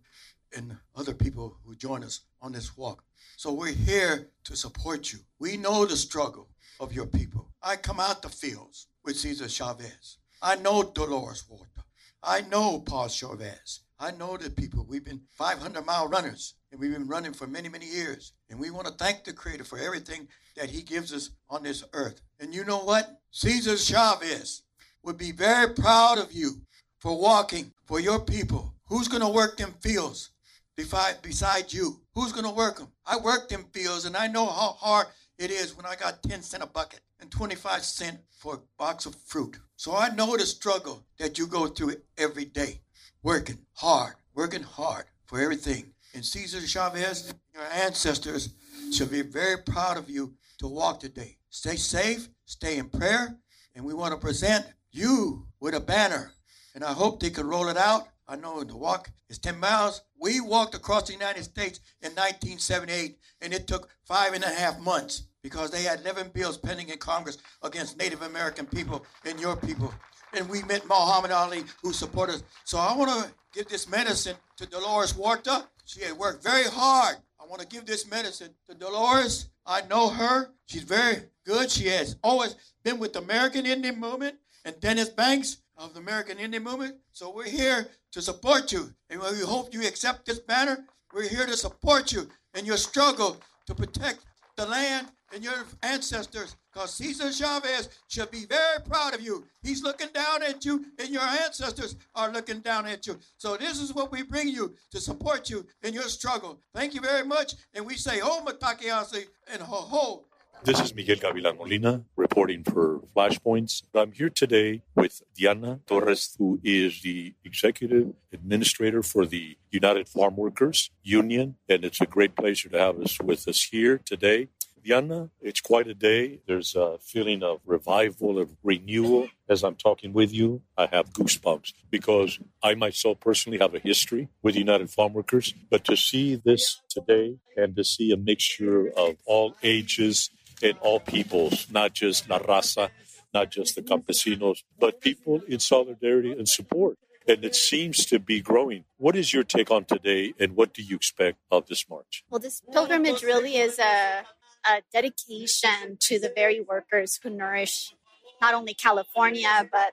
[0.54, 3.02] and other people who join us on this walk.
[3.36, 5.20] So we're here to support you.
[5.38, 6.48] We know the struggle
[6.80, 7.50] of your people.
[7.62, 10.18] I come out the fields with Cesar Chavez.
[10.42, 11.84] I know Dolores Huerta.
[12.22, 13.80] I know Paul Chavez.
[13.98, 14.84] I know the people.
[14.86, 18.32] We've been 500 mile runners, and we've been running for many, many years.
[18.50, 21.82] And we want to thank the Creator for everything that He gives us on this
[21.94, 22.20] earth.
[22.38, 23.20] And you know what?
[23.30, 24.62] Cesar Chavez
[25.06, 26.60] would be very proud of you
[26.98, 28.74] for walking for your people.
[28.88, 30.30] Who's going to work them fields
[30.76, 32.00] beside, you?
[32.14, 32.88] Who's going to work them?
[33.06, 35.06] I work them fields, and I know how hard
[35.38, 39.06] it is when I got 10 cent a bucket and 25 cent for a box
[39.06, 39.56] of fruit.
[39.76, 42.80] So I know the struggle that you go through every day
[43.22, 45.92] working hard, working hard for everything.
[46.14, 48.50] And Cesar Chavez, your ancestors
[48.92, 51.36] should be very proud of you to walk today.
[51.50, 53.36] Stay safe, stay in prayer,
[53.74, 54.66] and we want to present
[54.96, 56.32] you with a banner.
[56.74, 58.08] And I hope they can roll it out.
[58.28, 60.02] I know the walk is 10 miles.
[60.20, 64.80] We walked across the United States in 1978, and it took five and a half
[64.80, 69.54] months because they had 11 bills pending in Congress against Native American people and your
[69.56, 69.94] people
[70.36, 72.42] and we met Muhammad Ali, who supported us.
[72.64, 75.66] So I want to give this medicine to Dolores Huerta.
[75.84, 77.16] She had worked very hard.
[77.40, 79.48] I want to give this medicine to Dolores.
[79.64, 80.50] I know her.
[80.66, 81.70] She's very good.
[81.70, 86.38] She has always been with the American Indian Movement and Dennis Banks of the American
[86.38, 86.96] Indian Movement.
[87.12, 88.92] So we're here to support you.
[89.08, 90.84] And we hope you accept this banner.
[91.14, 94.26] We're here to support you in your struggle to protect
[94.56, 99.44] the land and your ancestors because Cesar Chavez should be very proud of you.
[99.62, 103.18] He's looking down at you, and your ancestors are looking down at you.
[103.38, 106.60] So, this is what we bring you to support you in your struggle.
[106.74, 107.54] Thank you very much.
[107.74, 110.25] And we say, oh, Ho Mitakuye Oyasin and ho ho.
[110.64, 113.82] This is Miguel Gavilan Molina reporting for Flashpoints.
[113.94, 120.36] I'm here today with Diana Torres, who is the executive administrator for the United Farm
[120.36, 124.48] Workers Union, and it's a great pleasure to have us with us here today.
[124.86, 126.40] Diana, it's quite a day.
[126.46, 129.28] There's a feeling of revival, of renewal.
[129.48, 134.28] As I'm talking with you, I have goosebumps because I myself personally have a history
[134.42, 135.54] with United Farm Workers.
[135.70, 140.30] But to see this today and to see a mixture of all ages
[140.62, 142.90] and all peoples, not just La Raza,
[143.34, 146.98] not just the campesinos, but people in solidarity and support.
[147.28, 148.84] And it seems to be growing.
[148.98, 152.22] What is your take on today, and what do you expect of this march?
[152.30, 154.24] Well, this pilgrimage really is a
[154.68, 157.94] a dedication to the very workers who nourish
[158.40, 159.92] not only California, but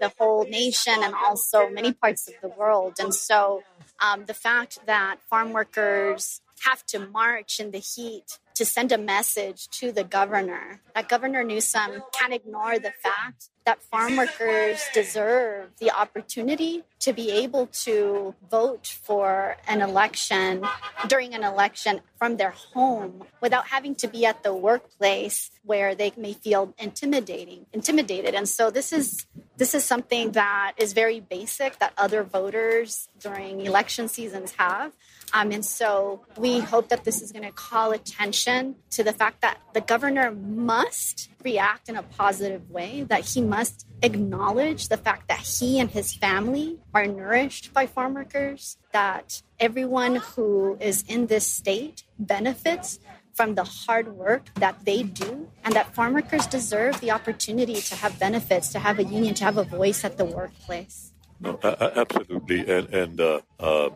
[0.00, 2.94] the whole nation and also many parts of the world.
[2.98, 3.62] And so
[4.00, 8.98] um, the fact that farm workers have to march in the heat to send a
[8.98, 10.80] message to the governor.
[10.94, 17.30] That Governor Newsom can't ignore the fact that farm workers deserve the opportunity to be
[17.30, 20.64] able to vote for an election
[21.08, 26.12] during an election from their home without having to be at the workplace where they
[26.16, 28.34] may feel intimidating intimidated.
[28.34, 33.60] And so this is this is something that is very basic that other voters during
[33.60, 34.92] election seasons have
[35.34, 39.40] um, and so we hope that this is going to call attention to the fact
[39.40, 45.26] that the governor must react in a positive way, that he must acknowledge the fact
[45.26, 51.26] that he and his family are nourished by farm workers, that everyone who is in
[51.26, 53.00] this state benefits
[53.34, 57.96] from the hard work that they do, and that farm workers deserve the opportunity to
[57.96, 61.13] have benefits, to have a union, to have a voice at the workplace.
[61.40, 63.90] No, absolutely, and and uh, uh,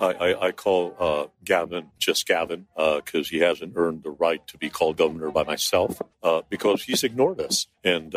[0.00, 4.58] I, I, call uh, Gavin just Gavin because uh, he hasn't earned the right to
[4.58, 7.66] be called governor by myself uh, because he's ignored us.
[7.82, 8.14] And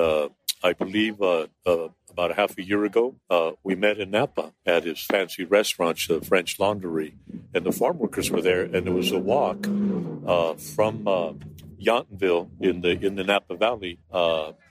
[0.64, 3.16] I believe about a half a year ago,
[3.64, 7.16] we met in Napa at his fancy restaurant, the French Laundry,
[7.54, 11.06] and the farm workers were there, and there was a walk from
[11.82, 14.00] Yountville in the in the Napa Valley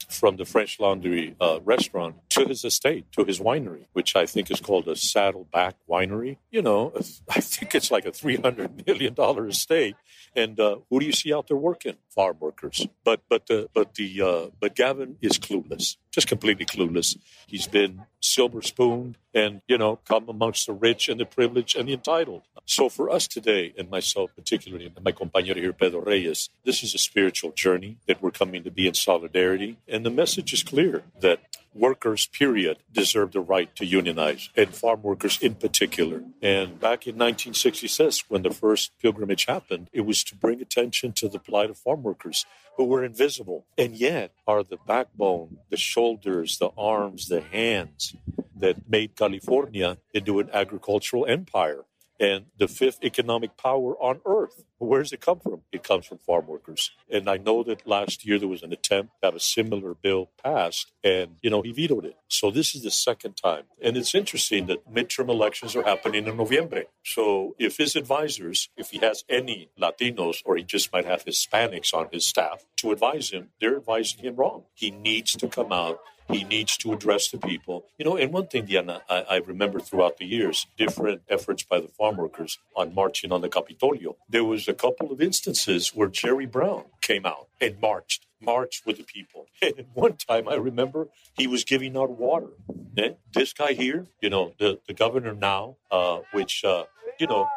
[0.09, 4.61] from the French Laundry restaurant to his estate, to his winery, which I think is
[4.61, 6.39] called a Saddleback Winery.
[6.51, 6.93] You know,
[7.28, 9.14] I think it's like a $300 million
[9.49, 9.97] estate.
[10.37, 11.97] And uh, who do you see out there working?
[12.11, 12.87] Farm workers.
[13.05, 17.16] But but uh, but the uh, but Gavin is clueless, just completely clueless.
[17.47, 21.89] He's been silver spooned and you know come amongst the rich and the privileged and
[21.89, 22.43] the entitled.
[22.66, 26.95] So for us today, and myself particularly, and my compañero here, Pedro Reyes, this is
[26.95, 29.76] a spiritual journey that we're coming to be in solidarity.
[29.87, 31.41] And the message is clear that
[31.75, 36.22] workers, period, deserve the right to unionize, and farm workers in particular.
[36.41, 41.29] And back in 1966, when the first pilgrimage happened, it was to bring attention to
[41.29, 42.47] the plight of farm workers
[42.77, 48.16] who were invisible and yet are the backbone, the shoulders, the arms, the hands
[48.57, 51.85] that made California into an agricultural empire
[52.25, 54.64] and the fifth economic power on earth.
[54.79, 55.61] Where does it come from?
[55.72, 56.91] It comes from farm workers.
[57.11, 60.31] And I know that last year there was an attempt to have a similar bill
[60.43, 62.16] passed, and you know he vetoed it.
[62.29, 66.37] So this is the second time, and it's interesting that midterm elections are happening in
[66.37, 66.85] November.
[67.05, 71.93] So if his advisors, if he has any Latinos or he just might have Hispanics
[71.93, 74.64] on his staff to advise him, they're advising him wrong.
[74.75, 77.87] He needs to come out he needs to address the people.
[77.99, 81.81] You know, and one thing, Diana, I, I, remember throughout the years, different efforts by
[81.81, 84.16] the farm workers on marching on the Capitolio.
[84.29, 88.99] There was a couple of instances where Jerry Brown came out and marched, marched with
[88.99, 89.47] the people.
[89.62, 92.51] And one time I remember he was giving out water.
[92.97, 96.85] And this guy here, you know, the, the governor now, uh, which, uh,
[97.18, 97.49] you know,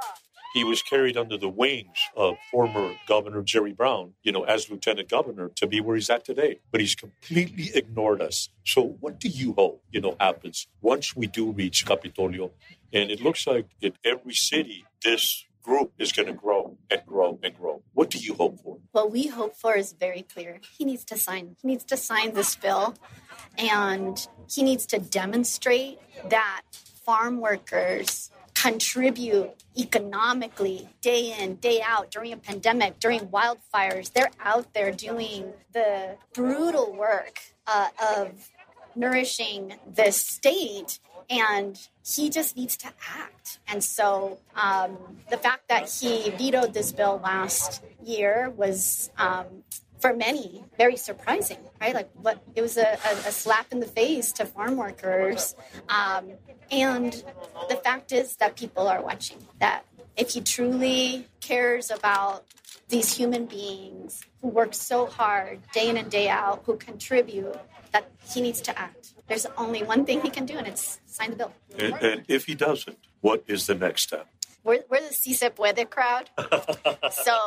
[0.54, 5.10] he was carried under the wings of former Governor Jerry Brown, you know, as lieutenant
[5.10, 6.60] governor to be where he's at today.
[6.72, 8.50] But he's completely ignored us.
[8.66, 12.52] So what do you hope, you know, happens once we do reach Capitolio?
[12.94, 17.38] And it looks like in every city, this group is going to grow and grow
[17.44, 17.82] and grow.
[17.94, 18.78] What do you hope for?
[18.94, 20.62] What we hope for is very clear.
[20.78, 21.58] He needs to sign.
[21.62, 22.96] He needs to sign this bill,
[23.58, 26.62] and he needs to demonstrate that
[27.06, 28.32] farm workers
[28.62, 34.12] contribute economically day in, day out during a pandemic, during wildfires.
[34.12, 38.50] They're out there doing the brutal work uh, of
[38.96, 41.00] nourishing the state.
[41.30, 43.60] And he just needs to act.
[43.68, 44.98] And so um,
[45.30, 49.64] the fact that he vetoed this bill last year was um,
[50.00, 51.94] for many very surprising right?
[51.94, 55.56] Like what it was a, a, a slap in the face to farm workers.
[55.90, 56.32] Um,
[56.72, 57.24] and
[57.70, 59.86] the fact is that people are watching that
[60.16, 62.46] if he truly cares about
[62.90, 67.56] these human beings who work so hard day in and day out who contribute
[67.92, 69.14] that he needs to act.
[69.28, 71.54] There's only one thing he can do and it's sign the bill.
[71.78, 74.28] And, and if he doesn't what is the next step
[74.68, 76.30] we're, we're the Si Se Puede crowd.
[77.12, 77.38] so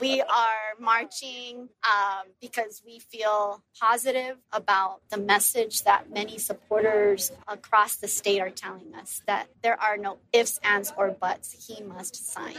[0.00, 7.96] we are marching um, because we feel positive about the message that many supporters across
[7.96, 11.66] the state are telling us that there are no ifs, ands, or buts.
[11.66, 12.56] He must sign.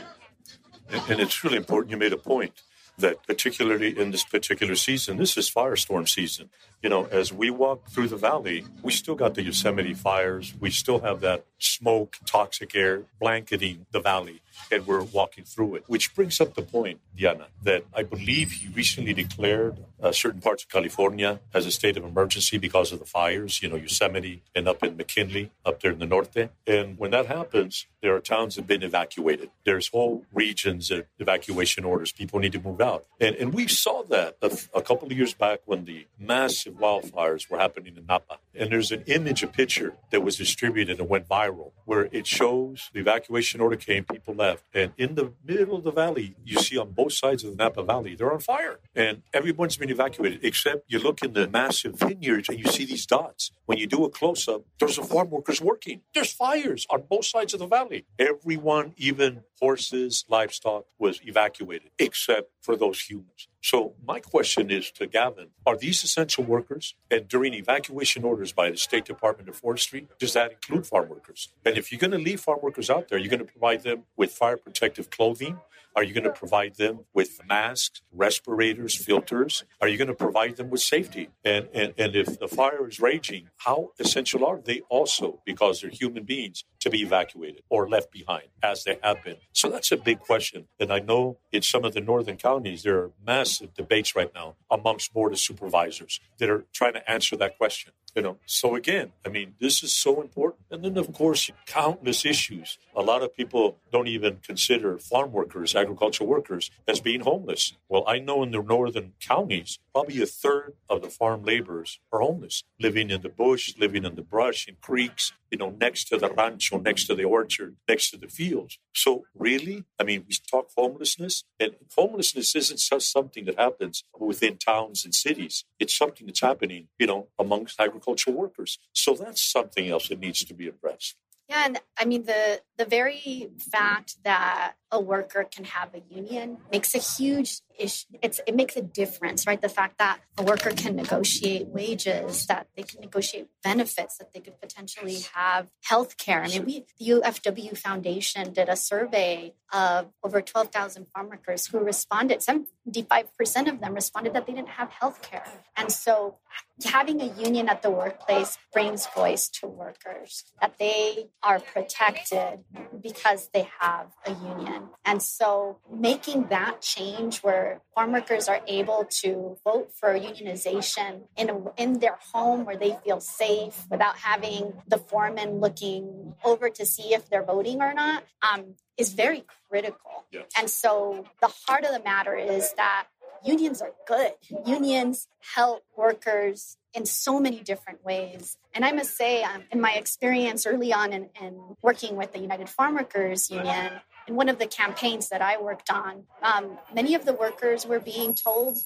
[0.89, 1.91] And, and it's really important.
[1.91, 2.61] You made a point
[2.97, 6.49] that particularly in this particular season, this is firestorm season.
[6.81, 10.53] You know, as we walk through the valley, we still got the Yosemite fires.
[10.59, 15.83] We still have that smoke, toxic air blanketing the valley and we're walking through it.
[15.87, 20.63] Which brings up the point, Diana, that I believe he recently declared uh, certain parts
[20.63, 24.67] of California as a state of emergency because of the fires, you know, Yosemite and
[24.67, 26.49] up in McKinney, up there in the norte.
[26.65, 29.49] And when that happens, there are towns that have been evacuated.
[29.65, 32.11] There's whole regions of evacuation orders.
[32.11, 33.05] People need to move out.
[33.19, 37.49] And, and we saw that a, a couple of years back when the massive wildfires
[37.49, 38.39] were happening in Napa.
[38.53, 42.89] And there's an image, a picture that was distributed and went viral where it shows
[42.93, 44.63] the evacuation order came, people left left.
[44.73, 47.83] And in the middle of the valley, you see on both sides of the Napa
[47.83, 48.79] Valley, they're on fire.
[48.95, 53.05] And everyone's been evacuated, except you look in the massive vineyards and you see these
[53.05, 53.51] dots.
[53.65, 56.01] When you do a close up, there's a farm workers working.
[56.13, 58.05] There's fires on both sides of the valley.
[58.17, 63.48] Everyone, even horses, livestock, was evacuated, except for those humans.
[63.61, 66.95] So my question is to Gavin, are these essential workers?
[67.11, 71.49] And during evacuation orders by the State Department of Forestry, does that include farm workers?
[71.65, 74.03] And if you're going to leave farm workers out there, you're going to provide them
[74.15, 75.59] with fire protective clothing,
[75.95, 79.63] are you going to provide them with masks, respirators, filters?
[79.81, 81.29] Are you going to provide them with safety?
[81.43, 85.89] And, and, and if the fire is raging, how essential are they also, because they're
[85.89, 89.37] human beings, to be evacuated or left behind, as they have been?
[89.51, 90.67] So that's a big question.
[90.79, 94.55] And I know in some of the northern counties, there are massive debates right now
[94.71, 97.93] amongst board of supervisors that are trying to answer that question.
[98.15, 100.61] You know, so again, I mean, this is so important.
[100.71, 102.77] And then, of course, countless issues.
[102.95, 107.73] A lot of people don't even consider farm workers, agricultural workers, as being homeless.
[107.87, 112.21] Well, I know in the northern counties, probably a third of the farm laborers are
[112.21, 116.17] homeless, living in the bush, living in the brush, in creeks, you know, next to
[116.17, 118.77] the rancho, next to the orchard, next to the fields.
[118.93, 124.57] So, really, I mean, we talk homelessness, and homelessness isn't just something that happens within
[124.57, 125.65] towns and cities.
[125.79, 128.79] It's something that's happening, you know, amongst agricultural workers.
[128.93, 131.15] So, that's something else that needs to be addressed.
[131.49, 136.57] Yeah, and I mean the the very fact that a worker can have a union
[136.71, 138.05] makes a huge issue.
[138.21, 139.59] It's it makes a difference, right?
[139.59, 144.41] The fact that a worker can negotiate wages, that they can negotiate benefits, that they
[144.41, 146.43] could potentially have health care.
[146.43, 151.65] I mean, we the UFW Foundation did a survey of over twelve thousand farm workers
[151.65, 152.43] who responded.
[152.43, 155.45] Some 55% of them responded that they didn't have health care.
[155.75, 156.37] And so
[156.85, 162.59] having a union at the workplace brings voice to workers that they are protected
[163.01, 164.89] because they have a union.
[165.05, 171.49] And so making that change where farm workers are able to vote for unionization in,
[171.49, 176.85] a, in their home where they feel safe without having the foreman looking over to
[176.85, 180.25] see if they're voting or not, um, is very critical.
[180.57, 183.07] And so the heart of the matter is that
[183.43, 184.33] unions are good.
[184.65, 188.57] Unions help workers in so many different ways.
[188.73, 192.39] And I must say, um, in my experience early on in, in, working with the
[192.39, 193.93] United Farm Workers Union,
[194.27, 197.99] in one of the campaigns that I worked on, um, many of the workers were
[197.99, 198.77] being told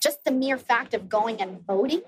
[0.00, 2.02] just the mere fact of going and voting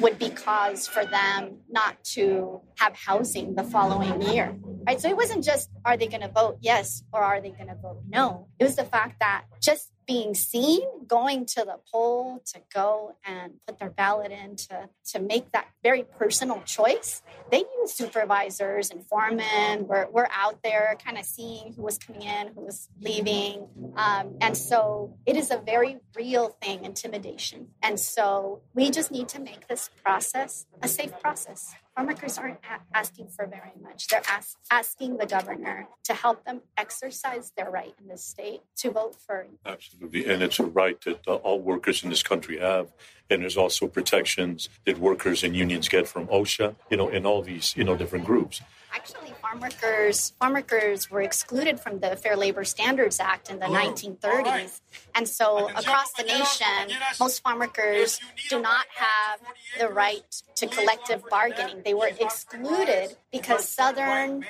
[0.00, 4.56] would be cause for them not to have housing the following year.
[4.86, 5.00] Right?
[5.00, 7.74] So it wasn't just are they going to vote yes or are they going to
[7.74, 8.48] vote no.
[8.58, 13.54] It was the fact that just being seen, going to the poll to go and
[13.66, 17.22] put their ballot in to, to make that very personal choice.
[17.50, 22.22] They knew supervisors and foremen were, were out there kind of seeing who was coming
[22.22, 23.68] in, who was leaving.
[23.96, 27.68] Um, and so it is a very real thing, intimidation.
[27.82, 32.96] And so we just need to make this process a safe process farmworkers aren't a-
[32.96, 34.08] asking for very much.
[34.08, 38.90] They're as- asking the governor to help them exercise their right in this state to
[38.90, 39.46] vote for.
[39.64, 40.26] Absolutely.
[40.26, 42.92] And it's a right that uh, all workers in this country have.
[43.30, 47.42] And there's also protections that workers and unions get from OSHA, you know, in all
[47.42, 48.60] these, you know, different groups.
[48.94, 53.66] Actually, farm workers farm workers were excluded from the Fair Labor Standards Act in the
[53.66, 54.80] 1930s,
[55.14, 59.40] and so across the nation, most farm workers do not have
[59.80, 61.82] the right to collective bargaining.
[61.84, 64.44] They were excluded because Southern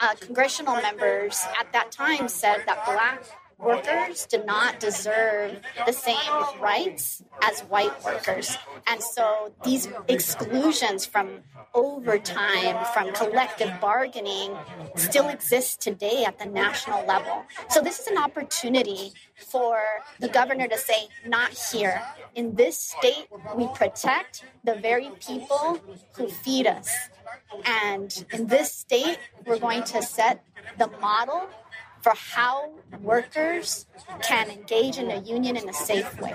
[0.00, 3.22] uh, congressional members at that time said that black
[3.62, 6.16] workers did not deserve the same
[6.60, 8.56] rights as white workers.
[8.86, 11.40] And so these exclusions from
[11.74, 14.56] overtime, from collective bargaining,
[14.96, 17.44] still exist today at the national level.
[17.68, 19.80] So this is an opportunity for
[20.18, 22.00] the governor to say, not here.
[22.34, 25.80] In this state, we protect the very people
[26.14, 26.90] who feed us.
[27.64, 30.44] And in this state, we're going to set
[30.78, 31.48] the model
[32.02, 32.72] for how
[33.02, 33.86] workers
[34.22, 36.34] can engage in a union in a safe way.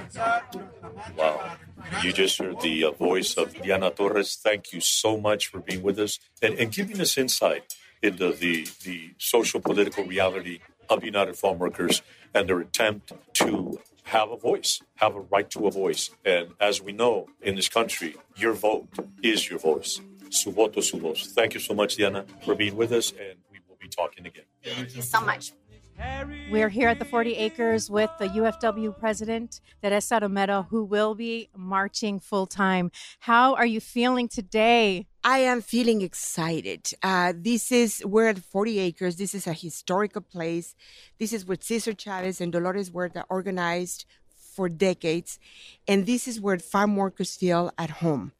[1.18, 1.58] Wow.
[2.04, 4.36] You just heard the uh, voice of Diana Torres.
[4.42, 8.68] Thank you so much for being with us and, and giving us insight into the,
[8.84, 10.60] the social political reality
[10.90, 12.02] of United Farm Workers
[12.34, 16.12] and their attempt to have a voice, have a right to a voice.
[16.24, 18.88] And as we know in this country, your vote
[19.24, 20.00] is your voice.
[20.30, 21.32] Su voto, su voz.
[21.34, 23.38] Thank you so much, Diana, for being with us, and
[23.86, 24.48] be talking again.
[24.64, 25.54] Thank you so much.
[26.52, 31.50] We're here at the 40 Acres with the UFW president, Teresa Romero, who will be
[31.56, 32.92] marching full time.
[33.20, 35.08] How are you feeling today?
[35.24, 36.92] I am feeling excited.
[37.02, 39.16] Uh, this is, we're at 40 Acres.
[39.16, 40.76] This is a historical place.
[41.18, 44.06] This is where Cesar Chavez and Dolores Huerta organized
[44.36, 45.40] for decades.
[45.88, 48.34] And this is where farm workers feel at home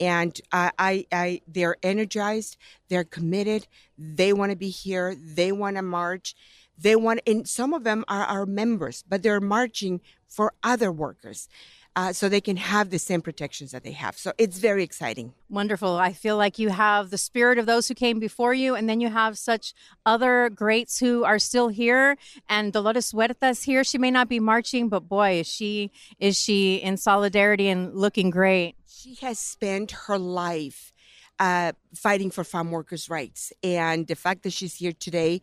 [0.00, 2.56] and I, I, I, they're energized,
[2.88, 3.66] they're committed,
[3.98, 6.34] they want to be here, they want to march,
[6.78, 11.48] they want, and some of them are our members, but they're marching for other workers.
[11.96, 14.18] Uh, so they can have the same protections that they have.
[14.18, 15.32] So it's very exciting.
[15.48, 15.96] Wonderful.
[15.96, 19.00] I feel like you have the spirit of those who came before you, and then
[19.00, 19.72] you have such
[20.04, 22.18] other greats who are still here.
[22.50, 23.82] And Dolores Huerta's here.
[23.82, 28.28] She may not be marching, but boy, is she is she in solidarity and looking
[28.28, 28.74] great.
[28.86, 30.92] She has spent her life
[31.38, 35.40] uh, fighting for farm workers' rights, and the fact that she's here today,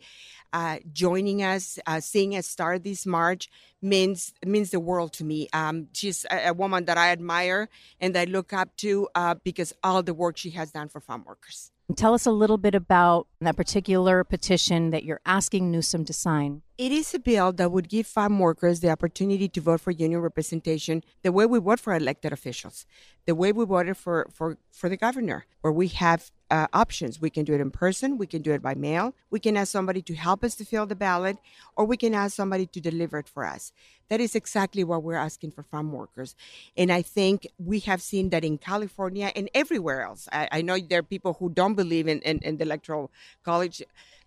[0.53, 3.49] uh, joining us, uh, seeing us start this march
[3.81, 5.49] means means the world to me.
[5.51, 7.67] Um, she's a, a, woman that I admire
[7.99, 11.25] and I look up to uh, because all the work she has done for farm
[11.25, 11.71] workers.
[11.97, 16.61] Tell us a little bit about that particular petition that you're asking Newsom to sign.
[16.77, 20.21] It is a bill that would give farm workers the opportunity to vote for union
[20.21, 22.85] representation the way we vote for elected officials,
[23.25, 27.19] the way we voted for, for, for the governor, where we have uh, options.
[27.19, 29.71] We can do it in person, we can do it by mail, we can ask
[29.71, 31.37] somebody to help us to fill the ballot,
[31.75, 33.73] or we can ask somebody to deliver it for us.
[34.09, 36.35] That is exactly what we're asking for farm workers.
[36.77, 40.29] And I think we have seen that in California and everywhere else.
[40.31, 43.09] I, I know there are people who don't believe in, in, in the electoral
[43.43, 43.81] college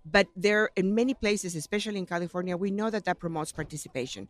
[0.08, 4.28] but there in many places especially in california we know that that promotes participation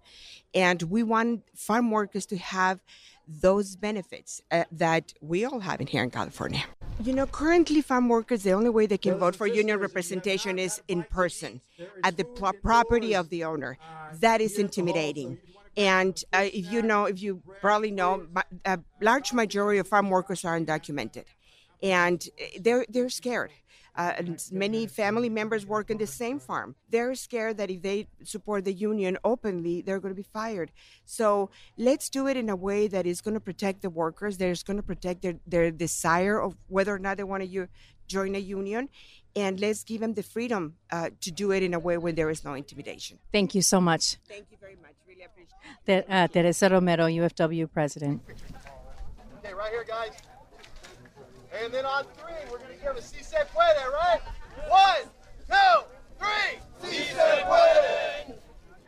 [0.55, 2.81] and we want farm workers to have
[3.29, 6.65] those benefits uh, that we all have in here in california
[7.03, 10.81] you know currently farm workers the only way they can vote for union representation is
[10.89, 11.61] in person
[12.03, 13.79] at the pl- property of the owner.
[14.21, 15.39] That is intimidating.
[15.77, 18.27] and uh, if you know if you probably know
[18.65, 21.25] a large majority of farm workers are undocumented.
[21.83, 23.53] And uh, they're they're scared
[23.97, 26.75] uh, and many family members work in the same farm.
[26.91, 30.71] They're scared that if they support the union openly, they're going to be fired.
[31.05, 34.37] So let's do it in a way that is going to protect the workers.
[34.39, 37.69] That is going to protect their, their desire of whether or not they want to
[38.07, 38.89] join a union.
[39.35, 42.31] And let's give them the freedom uh, to do it in a way where there
[42.31, 43.19] is no intimidation.
[43.33, 44.17] Thank you so much.
[44.29, 44.95] Thank you very much.
[45.07, 46.07] Really appreciate it.
[46.09, 48.23] Uh, Teresa Romero, UFW president.
[49.39, 50.13] Okay, right here, guys.
[51.63, 54.21] And then on three, we're going to give a si se puede, right?
[54.69, 55.09] One,
[55.49, 55.85] two,
[56.19, 56.91] three.
[56.91, 58.35] Si se puede.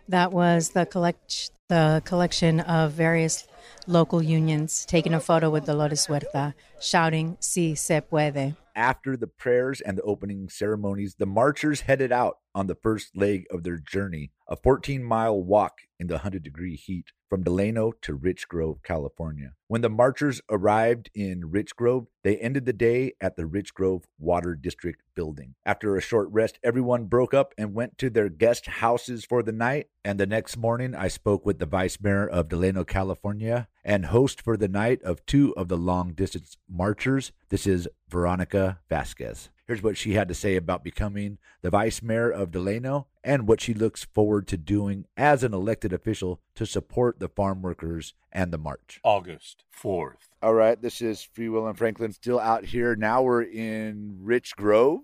[0.09, 3.47] That was the collect the collection of various
[3.87, 9.81] local unions taking a photo with Dolores Huerta, shouting "Si se puede." After the prayers
[9.81, 14.31] and the opening ceremonies, the marchers headed out on the first leg of their journey,
[14.49, 19.53] a 14 mile walk in the 100 degree heat from Delano to Richgrove, California.
[19.67, 25.03] When the marchers arrived in Richgrove, they ended the day at the Richgrove Water District
[25.15, 25.55] building.
[25.67, 29.53] After a short rest, everyone broke up and went to their guest houses for the
[29.53, 29.89] night.
[30.05, 34.41] And the next morning, I spoke with the vice mayor of Delano, California, and host
[34.41, 37.33] for the night of two of the long distance marchers.
[37.51, 39.51] This is Veronica Vasquez.
[39.69, 43.61] Here's what she had to say about becoming the vice mayor of Delano and what
[43.61, 48.51] she looks forward to doing as an elected official to support the farm workers and
[48.51, 48.99] the march.
[49.05, 50.31] August 4th.
[50.41, 52.97] All right, this is Free Will and Franklin still out here.
[52.97, 55.01] Now we're in Richgrove,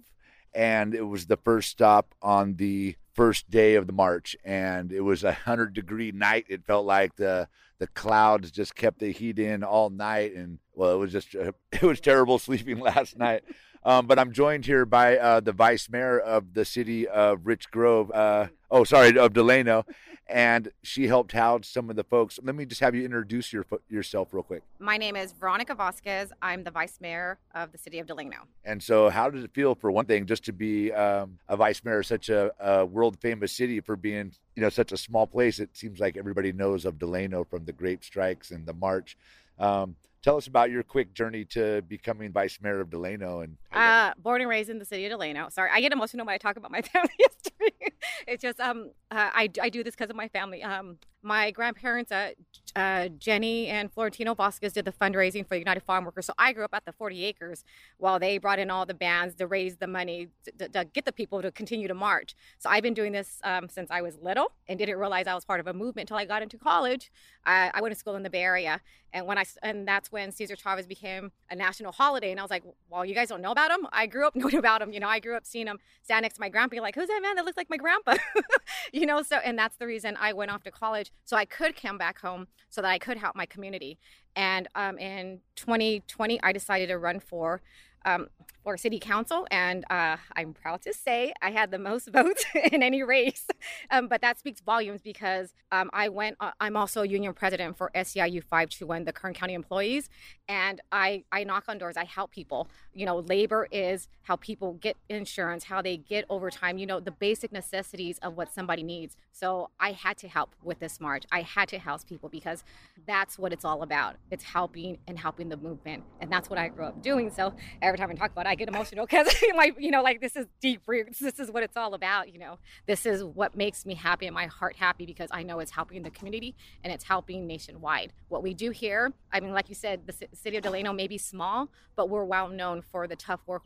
[0.54, 5.02] and it was the first stop on the first day of the march, and it
[5.02, 6.46] was a hundred degree night.
[6.48, 7.48] It felt like the
[7.80, 11.34] the clouds just kept the heat in all night, and well, it was just
[11.72, 13.42] it was terrible sleeping last night.
[13.84, 18.10] Um, but I'm joined here by uh, the vice mayor of the city of Richgrove.
[18.14, 19.84] Uh, oh, sorry, of Delano,
[20.26, 22.40] and she helped house some of the folks.
[22.42, 24.62] Let me just have you introduce your, yourself real quick.
[24.78, 26.32] My name is Veronica Vasquez.
[26.40, 28.46] I'm the vice mayor of the city of Delano.
[28.64, 31.84] And so, how does it feel, for one thing, just to be um, a vice
[31.84, 35.26] mayor of such a, a world famous city for being, you know, such a small
[35.26, 35.58] place?
[35.58, 39.18] It seems like everybody knows of Delano from the grape strikes and the march.
[39.58, 44.12] Um, tell us about your quick journey to becoming vice mayor of Delano and uh,
[44.18, 45.50] born and raised in the city of Delano.
[45.50, 47.92] Sorry, I get emotional when I talk about my family history.
[48.26, 50.62] it's just um uh, I, I do this because of my family.
[50.62, 52.32] Um, my grandparents, uh,
[52.76, 56.26] uh, Jenny and Florentino Vasquez, did the fundraising for United Farm Workers.
[56.26, 57.64] So I grew up at the 40 acres
[57.98, 61.12] while they brought in all the bands to raise the money to, to get the
[61.12, 62.34] people to continue to march.
[62.58, 65.44] So I've been doing this um, since I was little and didn't realize I was
[65.44, 67.10] part of a movement until I got into college.
[67.46, 68.80] I, I went to school in the Bay Area,
[69.12, 72.30] and when I and that's when Cesar Chavez became a national holiday.
[72.30, 73.86] And I was like, well, you guys don't know about him?
[73.92, 74.92] I grew up knowing about him.
[74.92, 77.20] You know, I grew up seeing him stand next to my grandpa, like, who's that
[77.22, 78.16] man that looks like my grandpa?
[78.92, 81.80] you know, so and that's the reason I went off to college so I could
[81.80, 83.98] come back home so that I could help my community.
[84.36, 87.62] And um, in 2020, I decided to run for
[88.04, 88.28] um,
[88.64, 92.82] for city council, and uh, I'm proud to say I had the most votes in
[92.82, 93.46] any race.
[93.90, 96.36] Um, but that speaks volumes because um, I went.
[96.40, 100.08] Uh, I'm also union president for SEIU 521, the Kern County employees,
[100.48, 101.96] and I I knock on doors.
[101.96, 102.68] I help people.
[102.94, 106.78] You know, labor is how people get insurance, how they get overtime.
[106.78, 109.16] You know, the basic necessities of what somebody needs.
[109.32, 111.24] So I had to help with this march.
[111.30, 112.64] I had to house people because
[113.06, 114.16] that's what it's all about.
[114.30, 117.30] It's helping and helping the movement, and that's what I grew up doing.
[117.30, 117.52] So
[117.82, 119.26] every time I talk about it, I get emotional because
[119.56, 121.18] like you know, like this is deep roots.
[121.18, 122.32] This is what it's all about.
[122.32, 125.58] You know, this is what makes me happy and my heart happy because I know
[125.58, 128.12] it's helping the community and it's helping nationwide.
[128.28, 131.18] What we do here, I mean, like you said, the city of Delano may be
[131.18, 133.62] small, but we're well known for the tough work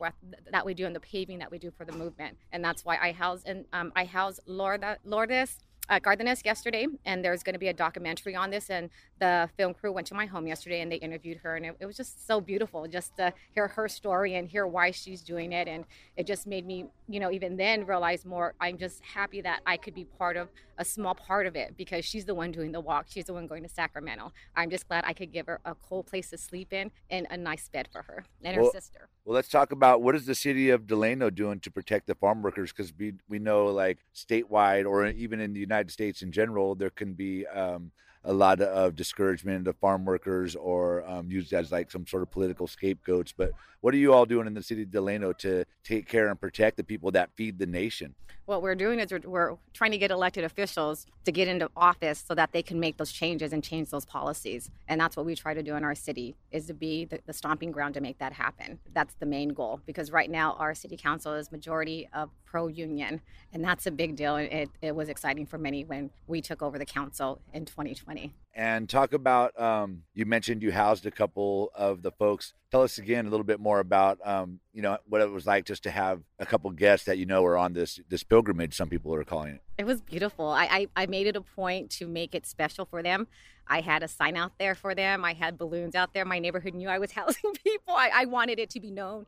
[0.51, 2.97] that we do and the paving that we do for the movement, and that's why
[2.99, 5.59] I house and um, I house Lourdes
[5.89, 8.69] Uh, at Gardenas yesterday, and there's going to be a documentary on this.
[8.69, 11.75] And the film crew went to my home yesterday, and they interviewed her, and it,
[11.79, 15.51] it was just so beautiful just to hear her story and hear why she's doing
[15.51, 15.67] it.
[15.67, 15.85] And
[16.15, 18.53] it just made me, you know, even then realize more.
[18.59, 22.05] I'm just happy that I could be part of a small part of it because
[22.05, 23.07] she's the one doing the walk.
[23.09, 24.31] She's the one going to Sacramento.
[24.55, 27.37] I'm just glad I could give her a cool place to sleep in and a
[27.37, 29.09] nice bed for her and her sister.
[29.25, 32.41] Well, let's talk about what is the city of Delano doing to protect the farm
[32.41, 36.75] workers because we we know like statewide or even in the United States in general
[36.75, 37.91] there can be um,
[38.23, 42.31] a lot of discouragement of farm workers or um, used as like some sort of
[42.31, 43.33] political scapegoats.
[43.35, 43.51] But
[43.81, 46.77] what are you all doing in the city of Delano to take care and protect
[46.77, 48.15] the people that feed the nation?
[48.49, 52.25] what we're doing is we're, we're trying to get elected officials to get into office
[52.27, 55.35] so that they can make those changes and change those policies and that's what we
[55.35, 58.17] try to do in our city is to be the, the stomping ground to make
[58.17, 62.31] that happen that's the main goal because right now our city council is majority of
[62.49, 63.21] pro-union
[63.53, 66.63] and that's a big deal and it, it was exciting for many when we took
[66.63, 71.71] over the council in 2020 and talk about um, you mentioned you housed a couple
[71.75, 75.21] of the folks tell us again a little bit more about um, you know what
[75.21, 77.99] it was like just to have a couple guests that you know are on this
[78.09, 80.47] this pilgrimage some people are calling it It was beautiful.
[80.49, 83.27] I, I, I made it a point to make it special for them.
[83.67, 85.23] I had a sign out there for them.
[85.23, 86.25] I had balloons out there.
[86.25, 87.93] My neighborhood knew I was housing people.
[87.93, 89.27] I, I wanted it to be known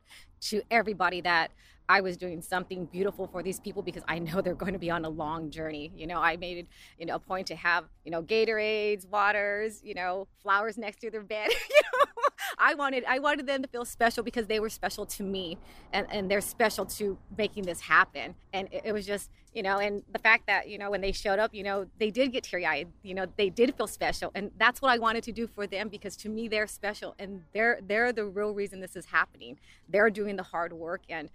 [0.50, 1.52] to everybody that
[1.88, 4.90] I was doing something beautiful for these people because I know they're going to be
[4.90, 5.92] on a long journey.
[5.94, 6.66] You know, I made it,
[6.98, 11.10] you know, a point to have, you know, Gatorades, waters, you know, flowers next to
[11.10, 11.48] their bed.
[11.70, 12.12] you know,
[12.58, 15.58] I wanted I wanted them to feel special because they were special to me
[15.92, 18.34] and, and they're special to making this happen.
[18.52, 21.12] And it, it was just, you know, and the fact that, you know, when they
[21.12, 24.30] showed up, you know, they did get teary eyed, you know, they did feel special.
[24.34, 27.42] And that's what I wanted to do for them because to me they're special and
[27.52, 29.58] they're they're the real reason this is happening.
[29.88, 31.28] They're doing the hard work and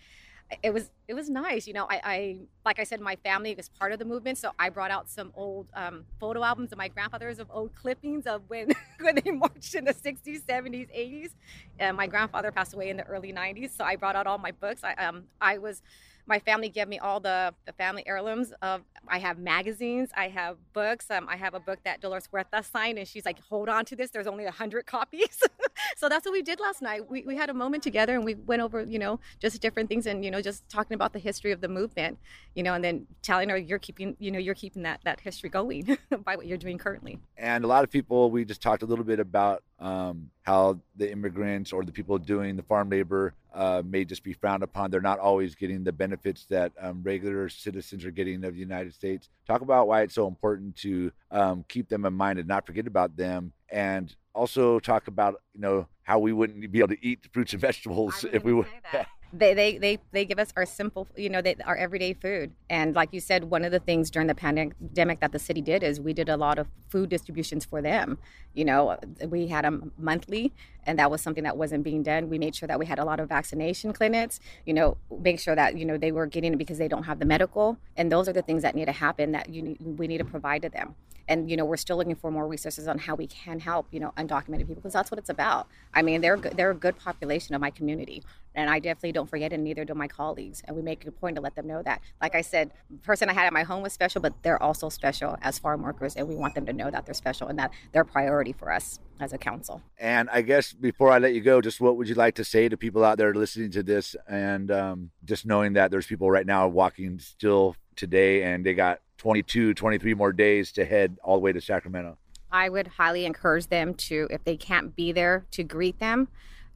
[0.63, 3.69] it was it was nice you know I, I like i said my family was
[3.69, 6.87] part of the movement so i brought out some old um, photo albums of my
[6.87, 11.31] grandfathers of old clippings of when when they marched in the 60s 70s 80s
[11.79, 14.51] and my grandfather passed away in the early 90s so i brought out all my
[14.51, 15.81] books i um i was
[16.27, 20.57] my family gave me all the, the family heirlooms of i have magazines i have
[20.73, 23.85] books um, i have a book that dolores huerta signed and she's like hold on
[23.85, 25.41] to this there's only 100 copies.
[25.95, 27.09] So that's what we did last night.
[27.09, 30.05] We, we had a moment together and we went over you know just different things
[30.05, 32.17] and you know just talking about the history of the movement
[32.55, 35.49] you know and then telling her you're keeping you know you're keeping that that history
[35.49, 37.19] going by what you're doing currently.
[37.37, 41.11] And a lot of people we just talked a little bit about um, how the
[41.11, 44.91] immigrants or the people doing the farm labor uh, may just be frowned upon.
[44.91, 48.93] They're not always getting the benefits that um, regular citizens are getting of the united
[48.93, 49.29] states.
[49.45, 52.87] Talk about why it's so important to um, keep them in mind and not forget
[52.87, 53.53] about them.
[53.69, 57.53] And also talk about you know how we wouldn't be able to eat the fruits
[57.53, 58.67] and vegetables if we would
[59.33, 62.53] they, they they they give us our simple you know they, our everyday food.
[62.69, 65.83] And like you said one of the things during the pandemic that the city did
[65.83, 68.17] is we did a lot of food distributions for them.
[68.53, 68.97] You know
[69.27, 70.53] we had them monthly
[70.85, 72.29] and that was something that wasn't being done.
[72.29, 75.55] We made sure that we had a lot of vaccination clinics you know make sure
[75.55, 77.77] that you know they were getting it because they don't have the medical.
[77.95, 80.61] And those are the things that need to happen that you we need to provide
[80.63, 80.95] to them
[81.27, 83.99] and you know we're still looking for more resources on how we can help you
[83.99, 85.67] know undocumented people because that's what it's about.
[85.93, 88.23] I mean they're they're a good population of my community
[88.55, 91.35] and i definitely don't forget and neither do my colleagues and we make a point
[91.35, 92.01] to let them know that.
[92.21, 94.89] Like i said the person i had at my home was special but they're also
[94.89, 97.71] special as farm workers and we want them to know that they're special and that
[97.91, 99.81] they're a priority for us as a council.
[99.97, 102.69] And I guess before I let you go, just what would you like to say
[102.69, 106.45] to people out there listening to this and um, just knowing that there's people right
[106.45, 111.41] now walking still today and they got 22, 23 more days to head all the
[111.41, 112.17] way to Sacramento?
[112.51, 116.29] I would highly encourage them to, if they can't be there to greet them,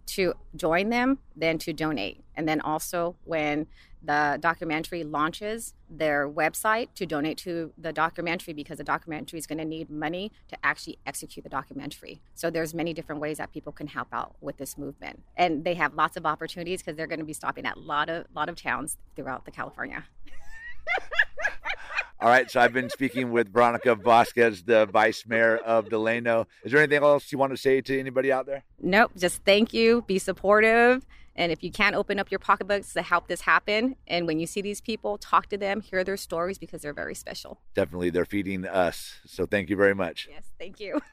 [0.08, 2.24] to join them, then to donate.
[2.36, 3.68] And then also when
[4.04, 9.60] the documentary launches their website to donate to the documentary because the documentary is going
[9.60, 12.20] to need money to actually execute the documentary.
[12.34, 15.22] So there's many different ways that people can help out with this movement.
[15.38, 18.10] And they have lots of opportunities because they're going to be stopping at a lot
[18.10, 20.06] of lot of towns throughout the California.
[22.22, 26.48] All right, so I've been speaking with Veronica Vasquez, the vice mayor of Delano.
[26.64, 28.64] Is there anything else you want to say to anybody out there?
[28.80, 31.04] Nope, just thank you, be supportive.
[31.36, 34.46] And if you can't open up your pocketbooks to help this happen, and when you
[34.46, 37.60] see these people, talk to them, hear their stories because they're very special.
[37.74, 39.16] Definitely, they're feeding us.
[39.26, 40.28] So thank you very much.
[40.30, 41.00] Yes, thank you.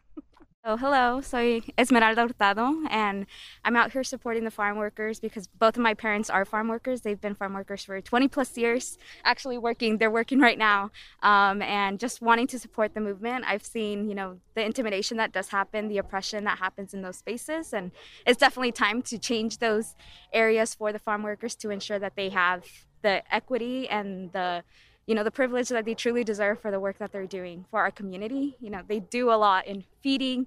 [0.71, 1.23] Oh, hello.
[1.23, 3.25] Soy Esmeralda Hurtado, and
[3.65, 7.01] I'm out here supporting the farm workers because both of my parents are farm workers.
[7.01, 9.97] They've been farm workers for 20 plus years, actually working.
[9.97, 10.91] They're working right now,
[11.23, 13.47] um, and just wanting to support the movement.
[13.49, 17.17] I've seen, you know, the intimidation that does happen, the oppression that happens in those
[17.17, 17.91] spaces, and
[18.27, 19.95] it's definitely time to change those
[20.35, 22.67] areas for the farm workers to ensure that they have
[23.01, 24.65] the equity and the
[25.09, 27.81] you know, the privilege that they truly deserve for the work that they're doing for
[27.81, 28.57] our community.
[28.61, 30.47] You know, they do a lot in feeding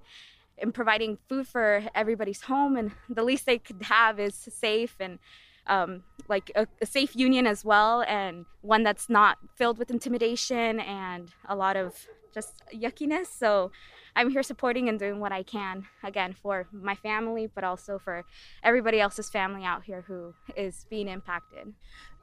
[0.56, 5.18] and providing food for everybody's home, and the least they could have is safe and
[5.66, 10.78] um, like a, a, safe union as well, and one that's not filled with intimidation
[10.78, 13.26] and a lot of just yuckiness.
[13.26, 13.72] So
[14.14, 18.24] I'm here supporting and doing what I can again for my family, but also for
[18.62, 21.72] everybody else's family out here who is being impacted.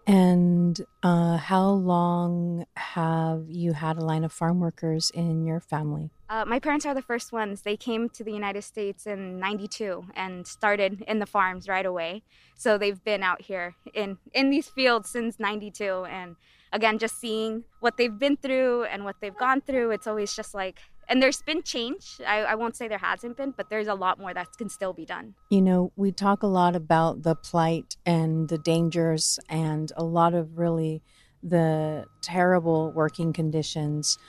[0.09, 6.09] And uh, how long have you had a line of farm workers in your family?
[6.27, 7.61] Uh, my parents are the first ones.
[7.61, 12.23] They came to the United States in '92 and started in the farms right away.
[12.55, 16.05] So they've been out here in in these fields since '92.
[16.05, 16.37] And
[16.71, 20.53] again, just seeing what they've been through and what they've gone through, it's always just
[20.53, 22.21] like and there's been change.
[22.25, 24.93] I, I, won't say there hasn't been, but there's a lot more that can still
[24.93, 25.33] be done.
[25.49, 30.35] You know, we talk a lot about the plight and the dangers and a lot
[30.35, 31.01] of really
[31.41, 34.19] the terrible working conditions.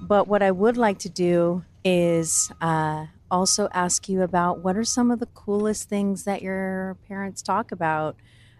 [0.00, 4.84] But what I would like to do is uh, also ask you about what are
[4.84, 8.16] some of the coolest things that your parents talk about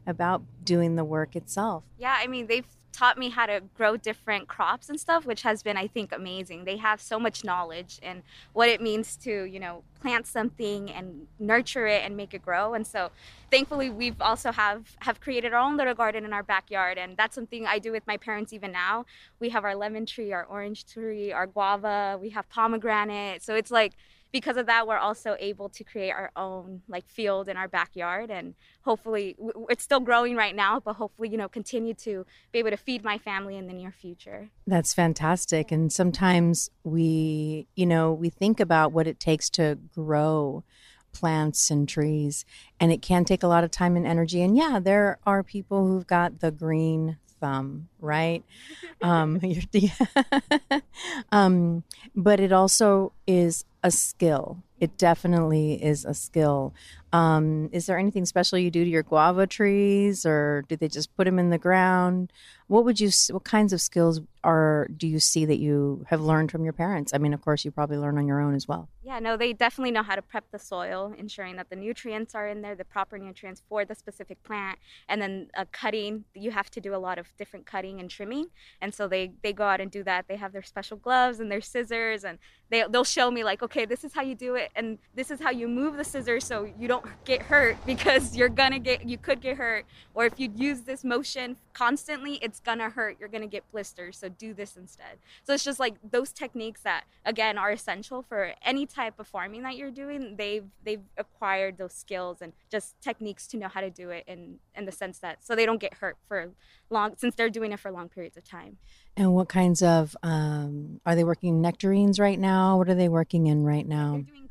[0.06, 1.84] about doing the work itself.
[1.98, 5.62] Yeah, I mean, they've taught me how to grow different crops and stuff, which has
[5.62, 6.64] been, I think, amazing.
[6.64, 8.22] They have so much knowledge and
[8.52, 12.74] what it means to, you know, plant something and nurture it and make it grow.
[12.74, 13.10] And so,
[13.50, 17.34] thankfully, we've also have have created our own little garden in our backyard, and that's
[17.34, 19.06] something I do with my parents even now.
[19.40, 22.18] We have our lemon tree, our orange tree, our guava.
[22.20, 23.42] We have pomegranate.
[23.42, 23.94] So it's like
[24.32, 28.30] because of that, we're also able to create our own like field in our backyard,
[28.30, 29.36] and hopefully,
[29.68, 33.04] it's still growing right now, but hopefully, you know, continue to be able to feed
[33.04, 34.50] my family in the near future.
[34.66, 35.72] That's fantastic.
[35.72, 40.64] And sometimes we, you know, we think about what it takes to grow
[41.12, 42.44] plants and trees,
[42.78, 44.42] and it can take a lot of time and energy.
[44.42, 48.44] And yeah, there are people who've got the green thumb, right?
[49.00, 49.40] Um,
[51.32, 51.84] um,
[52.16, 54.62] but it also is a skill.
[54.78, 56.74] It definitely is a skill.
[57.12, 61.14] Um, is there anything special you do to your guava trees, or do they just
[61.16, 62.32] put them in the ground?
[62.66, 63.10] What would you?
[63.30, 67.14] What kinds of skills are do you see that you have learned from your parents?
[67.14, 68.88] I mean, of course, you probably learn on your own as well.
[69.02, 72.46] Yeah, no, they definitely know how to prep the soil, ensuring that the nutrients are
[72.46, 74.78] in there, the proper nutrients for the specific plant,
[75.08, 76.24] and then cutting.
[76.34, 78.48] You have to do a lot of different cutting and trimming,
[78.82, 80.26] and so they they go out and do that.
[80.28, 82.38] They have their special gloves and their scissors, and
[82.68, 85.40] they they'll show me like, okay, this is how you do it, and this is
[85.40, 89.18] how you move the scissors so you don't get hurt because you're gonna get you
[89.18, 89.84] could get hurt.
[90.14, 93.16] Or if you use this motion constantly it's gonna hurt.
[93.20, 94.18] You're gonna get blisters.
[94.18, 95.18] So do this instead.
[95.44, 99.62] So it's just like those techniques that again are essential for any type of farming
[99.62, 100.36] that you're doing.
[100.36, 104.58] They've they've acquired those skills and just techniques to know how to do it in
[104.74, 106.50] in the sense that so they don't get hurt for
[106.90, 108.78] long since they're doing it for long periods of time.
[109.16, 112.78] And what kinds of um, are they working nectarines right now?
[112.78, 114.12] What are they working in right now?
[114.12, 114.48] They're doing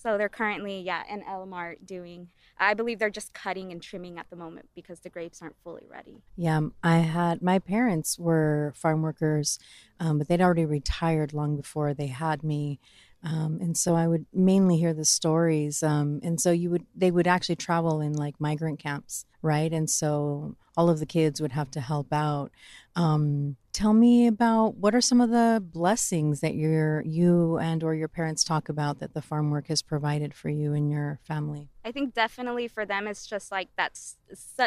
[0.00, 2.28] so they're currently, yeah, in Earlimart doing.
[2.58, 5.86] I believe they're just cutting and trimming at the moment because the grapes aren't fully
[5.90, 6.22] ready.
[6.36, 9.58] Yeah, I had my parents were farm workers,
[9.98, 12.80] um, but they'd already retired long before they had me.
[13.22, 15.82] Um, and so I would mainly hear the stories.
[15.82, 19.70] Um, and so you would, they would actually travel in like migrant camps, right?
[19.70, 22.50] And so all of the kids would have to help out.
[22.96, 27.94] Um, tell me about what are some of the blessings that your you and or
[27.94, 31.68] your parents talk about that the farm work has provided for you and your family.
[31.84, 34.16] I think definitely for them it's just like that's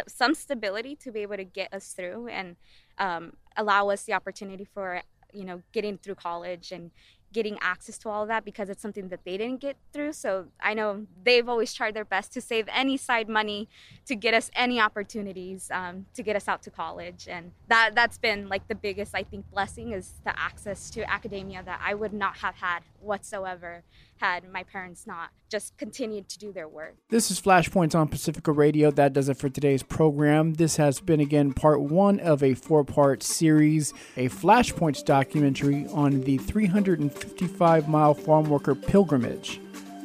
[0.08, 2.56] some stability to be able to get us through and
[2.98, 5.02] um, allow us the opportunity for
[5.34, 6.92] you know getting through college and
[7.34, 10.14] getting access to all that because it's something that they didn't get through.
[10.14, 13.68] So I know they've always tried their best to save any side money
[14.06, 18.18] to get us any opportunities um, to get us out to college, and that that's
[18.18, 22.14] been like the biggest I think blessing is the access to academia that I would
[22.14, 23.84] not have had whatsoever
[24.18, 26.96] had my parents not just continued to do their work.
[27.10, 28.90] This is Flashpoints on Pacifica Radio.
[28.90, 30.54] That does it for today's program.
[30.54, 36.22] This has been again part one of a four part series, a Flashpoints documentary on
[36.22, 39.60] the 355 mile farm worker pilgrimage,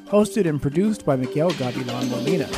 [0.06, 2.48] hosted and produced by Miguel Gavilan Molina.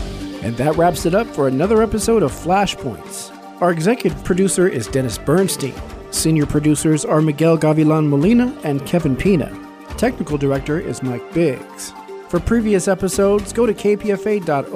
[0.43, 3.37] And that wraps it up for another episode of Flashpoints.
[3.61, 5.75] Our executive producer is Dennis Bernstein.
[6.13, 9.70] Senior producers are Miguel Gavilan Molina and Kevin Pina.
[10.01, 11.93] Technical director is Mike Biggs.
[12.31, 14.73] For previous episodes, go to kpfa.org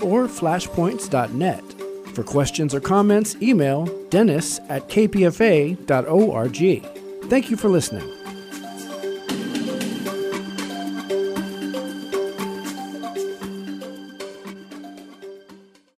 [0.00, 1.64] or flashpoints.net.
[2.14, 6.58] For questions or comments, email dennis at kpfa.org.
[7.28, 8.08] Thank you for listening.